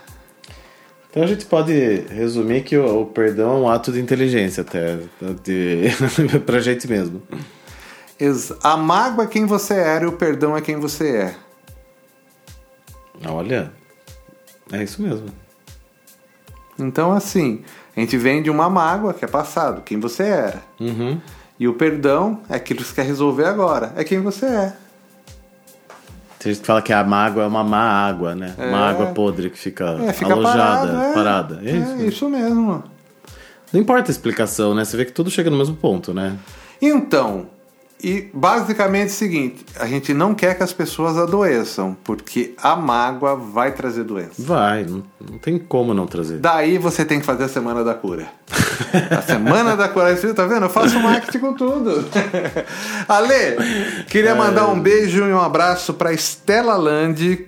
Então 1.10 1.24
a 1.24 1.28
gente 1.28 1.46
pode 1.46 1.74
resumir 2.10 2.63
que 2.63 2.78
o, 2.78 3.02
o 3.02 3.06
perdão 3.06 3.52
é 3.52 3.60
um 3.60 3.70
ato 3.70 3.91
de 3.91 4.00
inteligência 4.00 4.62
até 4.62 4.98
de, 5.44 5.89
pra 6.46 6.60
gente 6.62 6.88
mesmo. 6.88 7.22
A 8.63 8.78
mágoa 8.78 9.26
é 9.26 9.28
quem 9.28 9.46
você 9.46 9.74
era 9.74 10.06
e 10.06 10.08
o 10.08 10.13
perdão 10.13 10.56
é 10.56 10.62
quem 10.62 10.80
você 10.80 11.17
é. 11.17 11.36
Olha, 13.28 13.72
é 14.72 14.84
isso 14.84 15.02
mesmo. 15.02 15.28
Então, 16.80 17.12
assim, 17.12 17.63
a 17.96 18.00
gente 18.00 18.17
vem 18.17 18.41
de 18.41 18.50
uma 18.50 18.70
mágoa 18.70 19.13
que 19.13 19.26
é 19.26 19.28
passado, 19.28 19.82
quem 19.82 20.00
você 20.00 20.24
era. 20.24 20.63
Uhum. 20.80 21.20
E 21.62 21.67
o 21.67 21.76
perdão 21.76 22.39
é 22.50 22.56
aquilo 22.56 22.80
que 22.80 22.88
você 22.88 22.95
quer 22.95 23.06
resolver 23.06 23.45
agora, 23.45 23.93
é 23.95 24.04
quem 24.04 24.19
você 24.19 24.47
é. 24.47 24.74
Tem 26.39 26.52
gente 26.52 26.62
que 26.62 26.65
fala 26.65 26.82
que 26.82 26.91
a 26.91 27.04
mágoa 27.04 27.43
é 27.43 27.45
uma 27.45 27.63
má 27.63 28.08
água, 28.08 28.34
né? 28.34 28.56
É. 28.58 28.65
Uma 28.65 28.89
água 28.89 29.06
podre 29.13 29.52
que 29.52 29.60
fica, 29.60 29.95
É, 30.02 30.12
fica 30.12 30.34
alojada, 30.34 30.88
parado, 30.88 30.97
é. 30.97 31.13
parada. 31.13 31.62
É, 31.63 31.69
isso. 31.69 31.91
É 31.91 32.06
isso 32.08 32.30
mesmo. 32.32 32.84
Não 33.71 33.80
importa 33.80 34.10
a 34.10 34.12
explicação, 34.12 34.74
né? 34.74 34.84
Você 34.84 34.97
vê 34.97 35.06
que 35.06 35.12
tudo 35.12 35.30
chega 35.30 35.52
no 35.52 35.58
mesmo 35.58 35.76
ponto, 35.76 36.15
né? 36.15 36.36
Então, 36.82 37.45
e 38.04 38.28
basicamente 38.34 39.10
é 39.10 39.12
o 39.12 39.15
seguinte: 39.15 39.63
a 39.80 39.86
gente 39.86 40.15
não 40.15 40.34
quer 40.34 40.58
que 40.58 40.63
as 40.63 40.74
pessoas 40.74 41.15
adoeçam, 41.15 41.95
porque 42.04 42.56
a 42.58 42.76
mágoa 42.76 43.36
vai 43.36 43.71
trazer 43.71 44.04
doença. 44.04 44.41
Vai, 44.41 44.84
não, 44.84 45.04
não 45.30 45.38
tem 45.38 45.60
como 45.60 45.93
não 45.93 46.08
trazer. 46.08 46.39
Daí 46.39 46.80
você 46.80 47.06
tem 47.06 47.19
que 47.19 47.26
fazer 47.26 47.43
a 47.43 47.50
semana 47.50 47.84
da 47.84 47.93
cura. 47.93 48.28
A 49.17 49.22
semana 49.22 49.76
da 49.76 49.88
coragem, 49.88 50.34
tá 50.34 50.46
vendo? 50.46 50.63
Eu 50.63 50.70
faço 50.70 51.00
marketing 51.00 51.39
com 51.39 51.54
tudo. 51.54 52.06
Ale, 53.08 54.06
queria 54.08 54.36
mandar 54.36 54.67
um 54.67 54.80
beijo 54.80 55.24
e 55.24 55.34
um 55.34 55.41
abraço 55.41 55.94
para 55.94 56.13
Estela 56.13 56.76
Landi, 56.76 57.48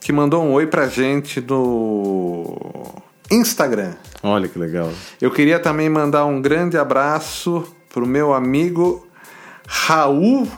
que 0.00 0.12
mandou 0.12 0.42
um 0.42 0.52
oi 0.52 0.66
pra 0.66 0.86
gente 0.86 1.40
no 1.40 2.94
Instagram. 3.30 3.94
Olha 4.22 4.48
que 4.48 4.58
legal. 4.58 4.90
Eu 5.20 5.30
queria 5.30 5.58
também 5.58 5.88
mandar 5.88 6.24
um 6.24 6.40
grande 6.40 6.76
abraço 6.76 7.64
pro 7.92 8.06
meu 8.06 8.32
amigo 8.32 9.06
Raul, 9.66 10.48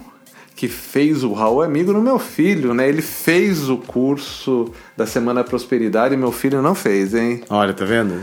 que 0.54 0.68
fez 0.68 1.24
o 1.24 1.32
Raul 1.32 1.62
é 1.62 1.66
amigo 1.66 1.92
do 1.92 2.00
meu 2.00 2.18
filho, 2.18 2.74
né? 2.74 2.88
Ele 2.88 3.02
fez 3.02 3.68
o 3.68 3.76
curso 3.76 4.70
da 4.96 5.06
Semana 5.06 5.42
Prosperidade 5.42 6.14
e 6.14 6.16
meu 6.16 6.30
filho 6.30 6.62
não 6.62 6.74
fez, 6.74 7.14
hein? 7.14 7.42
Olha, 7.48 7.72
tá 7.72 7.84
vendo? 7.84 8.20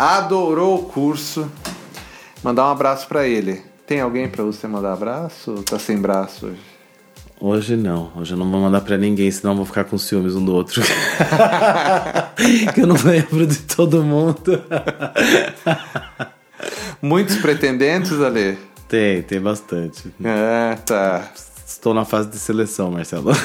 Adorou 0.00 0.78
o 0.78 0.82
curso. 0.84 1.52
Mandar 2.42 2.68
um 2.68 2.70
abraço 2.70 3.06
para 3.06 3.28
ele. 3.28 3.60
Tem 3.86 4.00
alguém 4.00 4.26
para 4.26 4.42
você 4.42 4.66
mandar 4.66 4.94
abraço? 4.94 5.62
Tá 5.68 5.78
sem 5.78 5.98
braço 5.98 6.46
hoje? 6.46 6.60
Hoje 7.38 7.76
não. 7.76 8.10
Hoje 8.16 8.32
eu 8.32 8.38
não 8.38 8.50
vou 8.50 8.62
mandar 8.62 8.80
para 8.80 8.96
ninguém, 8.96 9.30
senão 9.30 9.52
eu 9.52 9.56
vou 9.58 9.66
ficar 9.66 9.84
com 9.84 9.98
ciúmes 9.98 10.34
um 10.34 10.42
do 10.42 10.54
outro. 10.54 10.80
que 12.72 12.80
eu 12.80 12.86
não 12.86 12.96
lembro 12.96 13.46
de 13.46 13.58
todo 13.58 14.02
mundo. 14.02 14.62
Muitos 17.02 17.36
pretendentes, 17.36 18.22
Ale? 18.22 18.56
Tem, 18.88 19.20
tem 19.20 19.38
bastante. 19.38 20.10
É, 20.24 20.76
tá. 20.76 21.30
Estou 21.80 21.94
na 21.94 22.04
fase 22.04 22.28
de 22.28 22.38
seleção, 22.38 22.90
Marcelo. 22.90 23.32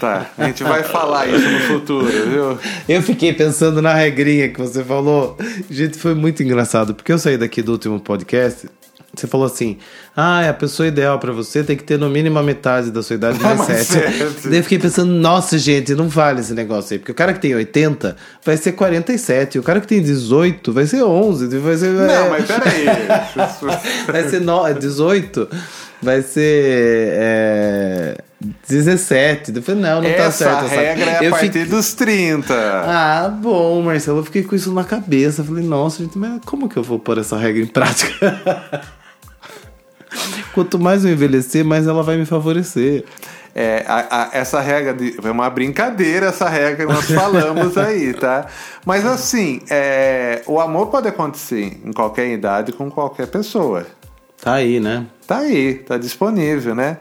Tá, 0.00 0.26
a 0.36 0.46
gente 0.46 0.64
vai 0.64 0.82
falar 0.82 1.28
isso 1.28 1.48
no 1.48 1.60
futuro, 1.60 2.04
viu? 2.28 2.58
Eu 2.88 3.00
fiquei 3.00 3.32
pensando 3.32 3.80
na 3.80 3.94
regrinha 3.94 4.48
que 4.48 4.60
você 4.60 4.82
falou. 4.82 5.38
Gente, 5.70 5.96
foi 5.96 6.12
muito 6.12 6.42
engraçado, 6.42 6.92
porque 6.92 7.12
eu 7.12 7.18
saí 7.20 7.38
daqui 7.38 7.62
do 7.62 7.70
último 7.70 8.00
podcast. 8.00 8.68
Você 9.14 9.28
falou 9.28 9.46
assim: 9.46 9.78
ah, 10.16 10.48
a 10.48 10.52
pessoa 10.52 10.88
ideal 10.88 11.20
para 11.20 11.32
você 11.32 11.62
tem 11.62 11.76
que 11.76 11.84
ter 11.84 11.98
no 11.98 12.10
mínimo 12.10 12.36
a 12.36 12.42
metade 12.42 12.90
da 12.90 13.00
sua 13.00 13.14
idade 13.14 13.38
mais 13.42 13.58
Mas 13.58 13.86
7. 13.86 13.96
é, 14.04 14.30
Daí 14.48 14.58
eu 14.58 14.62
fiquei 14.64 14.80
pensando: 14.80 15.12
nossa, 15.12 15.56
gente, 15.56 15.94
não 15.94 16.08
vale 16.08 16.40
esse 16.40 16.52
negócio 16.52 16.94
aí. 16.94 16.98
Porque 16.98 17.12
o 17.12 17.14
cara 17.14 17.32
que 17.32 17.40
tem 17.40 17.54
80 17.54 18.16
vai 18.44 18.56
ser 18.56 18.72
47. 18.72 19.58
O 19.58 19.62
cara 19.62 19.80
que 19.80 19.86
tem 19.86 20.02
18 20.02 20.72
vai 20.72 20.84
ser 20.84 21.02
11. 21.02 21.46
Vai 21.58 21.76
ser, 21.76 21.92
Não, 21.92 22.04
é, 22.04 22.28
mas 22.28 22.44
peraí. 22.44 22.86
vai 24.10 24.28
ser 24.28 24.40
no, 24.40 24.74
18. 24.74 25.48
Vai 26.02 26.20
ser 26.22 27.08
é, 27.14 28.18
17. 28.68 29.52
Eu 29.56 29.62
falei, 29.62 29.80
não, 29.80 30.02
não 30.02 30.10
tá 30.10 30.24
Essa 30.24 30.32
certo. 30.44 30.64
essa- 30.66 30.74
regra 30.74 31.10
é 31.10 31.18
a 31.18 31.24
Eu 31.24 31.30
partir 31.30 31.46
fiquei- 31.46 31.64
dos 31.64 31.94
30. 31.94 32.54
ah, 32.54 33.28
bom, 33.28 33.80
Marcelo, 33.82 34.18
eu 34.18 34.24
fiquei 34.24 34.42
com 34.42 34.54
isso 34.54 34.72
na 34.72 34.84
cabeça. 34.84 35.40
Eu 35.40 35.46
Falei, 35.46 35.64
nossa, 35.64 36.02
gente, 36.02 36.18
mas 36.18 36.40
como 36.44 36.68
que 36.68 36.76
eu 36.76 36.82
vou 36.82 36.98
pôr 36.98 37.18
essa 37.18 37.36
regra 37.38 37.62
em 37.62 37.66
prática? 37.66 38.82
Quanto 40.54 40.78
mais 40.78 41.04
eu 41.04 41.12
envelhecer, 41.12 41.64
mais 41.64 41.86
ela 41.86 42.02
vai 42.02 42.16
me 42.16 42.24
favorecer. 42.24 43.04
É, 43.54 43.84
a- 43.88 44.06
a- 44.10 44.30
essa 44.36 44.60
regra 44.60 44.92
de. 44.92 45.16
É 45.22 45.30
uma 45.30 45.48
brincadeira 45.48 46.26
essa 46.26 46.46
regra 46.48 46.86
que 46.86 46.92
nós 46.92 47.10
falamos 47.10 47.76
aí, 47.78 48.12
tá? 48.12 48.46
Mas 48.84 49.04
assim, 49.06 49.62
é, 49.70 50.42
o 50.46 50.60
amor 50.60 50.88
pode 50.88 51.08
acontecer 51.08 51.80
em 51.84 51.90
qualquer 51.92 52.28
idade 52.28 52.72
com 52.72 52.90
qualquer 52.90 53.26
pessoa. 53.28 53.86
Tá 54.40 54.54
aí, 54.54 54.80
né? 54.80 55.06
Tá 55.26 55.38
aí, 55.38 55.74
tá 55.74 55.98
disponível, 55.98 56.74
né? 56.74 56.98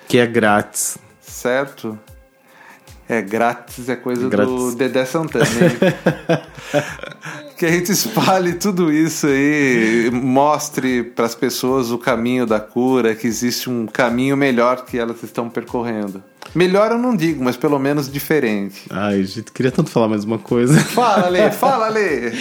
Que 0.07 0.17
é 0.17 0.25
grátis. 0.25 0.97
certo? 1.21 1.99
É 3.09 3.21
grátis, 3.21 3.89
é 3.89 3.97
coisa 3.97 4.21
do 4.21 4.29
Grátis. 4.29 4.75
Dedé 4.75 5.03
Santana, 5.03 5.45
hein? 5.45 5.77
que 7.57 7.65
a 7.65 7.69
gente 7.69 7.91
espalhe 7.91 8.53
tudo 8.53 8.89
isso 8.89 9.27
aí, 9.27 10.09
mostre 10.13 11.03
para 11.03 11.25
as 11.25 11.35
pessoas 11.35 11.91
o 11.91 11.97
caminho 11.97 12.45
da 12.45 12.61
cura, 12.61 13.13
que 13.13 13.27
existe 13.27 13.69
um 13.69 13.85
caminho 13.85 14.37
melhor 14.37 14.85
que 14.85 14.97
elas 14.97 15.21
estão 15.23 15.49
percorrendo. 15.49 16.23
Melhor 16.53 16.91
eu 16.91 16.97
não 16.97 17.15
digo, 17.15 17.43
mas 17.43 17.55
pelo 17.55 17.79
menos 17.79 18.11
diferente. 18.11 18.81
Ai, 18.89 19.23
gente, 19.23 19.51
queria 19.51 19.71
tanto 19.71 19.89
falar 19.89 20.09
mais 20.09 20.25
uma 20.25 20.37
coisa. 20.37 20.77
Fala, 20.91 21.29
Lê, 21.29 21.49
fala, 21.51 21.87
Lê. 21.87 22.31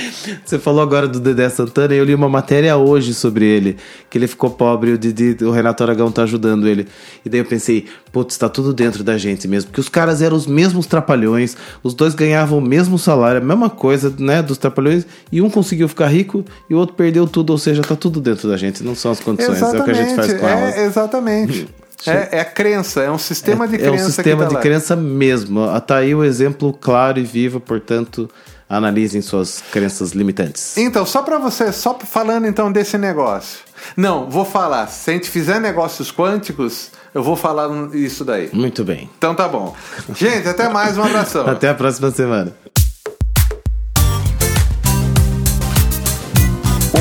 Você 0.44 0.58
falou 0.58 0.82
agora 0.82 1.06
do 1.06 1.20
Dedé 1.20 1.48
Santana 1.48 1.94
e 1.94 1.98
eu 1.98 2.04
li 2.04 2.14
uma 2.14 2.28
matéria 2.28 2.76
hoje 2.76 3.14
sobre 3.14 3.44
ele, 3.44 3.76
que 4.08 4.18
ele 4.18 4.26
ficou 4.26 4.50
pobre 4.50 4.90
e 4.90 4.94
o, 4.94 4.98
Didi, 4.98 5.36
o 5.44 5.50
Renato 5.50 5.82
Aragão 5.82 6.10
tá 6.10 6.24
ajudando 6.24 6.66
ele. 6.66 6.88
E 7.24 7.28
daí 7.28 7.40
eu 7.40 7.44
pensei, 7.44 7.86
putz, 8.10 8.36
tá 8.36 8.48
tudo 8.48 8.74
dentro 8.74 9.04
da 9.04 9.16
gente 9.16 9.46
mesmo, 9.46 9.70
porque 9.70 9.80
os 9.80 9.88
caras 9.88 10.20
eram 10.20 10.36
os 10.36 10.46
mesmos 10.46 10.86
trapalhões, 10.86 11.56
os 11.82 11.94
dois 11.94 12.14
ganhavam 12.14 12.58
o 12.58 12.62
mesmo 12.62 12.98
salário, 12.98 13.40
a 13.40 13.44
mesma 13.44 13.70
coisa, 13.70 14.12
né, 14.18 14.42
dos 14.42 14.58
trapalhões, 14.58 15.06
e 15.30 15.40
um 15.40 15.48
conseguiu 15.48 15.88
ficar 15.88 16.08
rico 16.08 16.44
e 16.68 16.74
o 16.74 16.78
outro 16.78 16.96
perdeu 16.96 17.26
tudo, 17.28 17.50
ou 17.50 17.58
seja, 17.58 17.82
tá 17.82 17.94
tudo 17.94 18.20
dentro 18.20 18.48
da 18.48 18.56
gente, 18.56 18.82
não 18.82 18.94
são 18.94 19.12
as 19.12 19.20
condições, 19.20 19.62
é 19.62 19.80
o 19.80 19.84
que 19.84 19.90
a 19.90 19.94
gente 19.94 20.14
faz 20.16 20.32
com 20.34 20.48
elas. 20.48 20.74
é, 20.76 20.86
exatamente. 20.86 21.68
É, 22.06 22.38
é 22.38 22.40
a 22.40 22.44
crença, 22.44 23.02
é 23.02 23.10
um 23.10 23.18
sistema 23.18 23.66
de 23.68 23.76
É 23.76 23.78
crença. 23.78 24.04
um 24.04 24.06
sistema 24.06 24.42
tá 24.42 24.48
de 24.48 24.54
lá. 24.54 24.60
crença 24.60 24.96
mesmo. 24.96 25.60
Tá 25.80 25.96
aí 25.96 26.14
o 26.14 26.24
exemplo 26.24 26.72
claro 26.72 27.18
e 27.18 27.22
vivo, 27.22 27.60
portanto, 27.60 28.30
analisem 28.68 29.20
suas 29.20 29.62
crenças 29.72 30.12
limitantes. 30.12 30.76
Então, 30.78 31.04
só 31.04 31.22
para 31.22 31.38
você, 31.38 31.72
só 31.72 31.98
falando 31.98 32.46
então 32.46 32.70
desse 32.70 32.96
negócio. 32.96 33.58
Não, 33.96 34.30
vou 34.30 34.44
falar. 34.44 34.86
Se 34.88 35.10
a 35.10 35.14
gente 35.14 35.28
fizer 35.28 35.60
negócios 35.60 36.12
quânticos, 36.12 36.90
eu 37.12 37.22
vou 37.22 37.34
falar 37.34 37.68
isso 37.94 38.24
daí. 38.24 38.48
Muito 38.52 38.84
bem. 38.84 39.10
Então 39.18 39.34
tá 39.34 39.48
bom. 39.48 39.74
Gente, 40.14 40.46
até 40.48 40.68
mais, 40.68 40.96
um 40.96 41.02
abração. 41.02 41.46
Até 41.50 41.68
a 41.68 41.74
próxima 41.74 42.10
semana. 42.10 42.54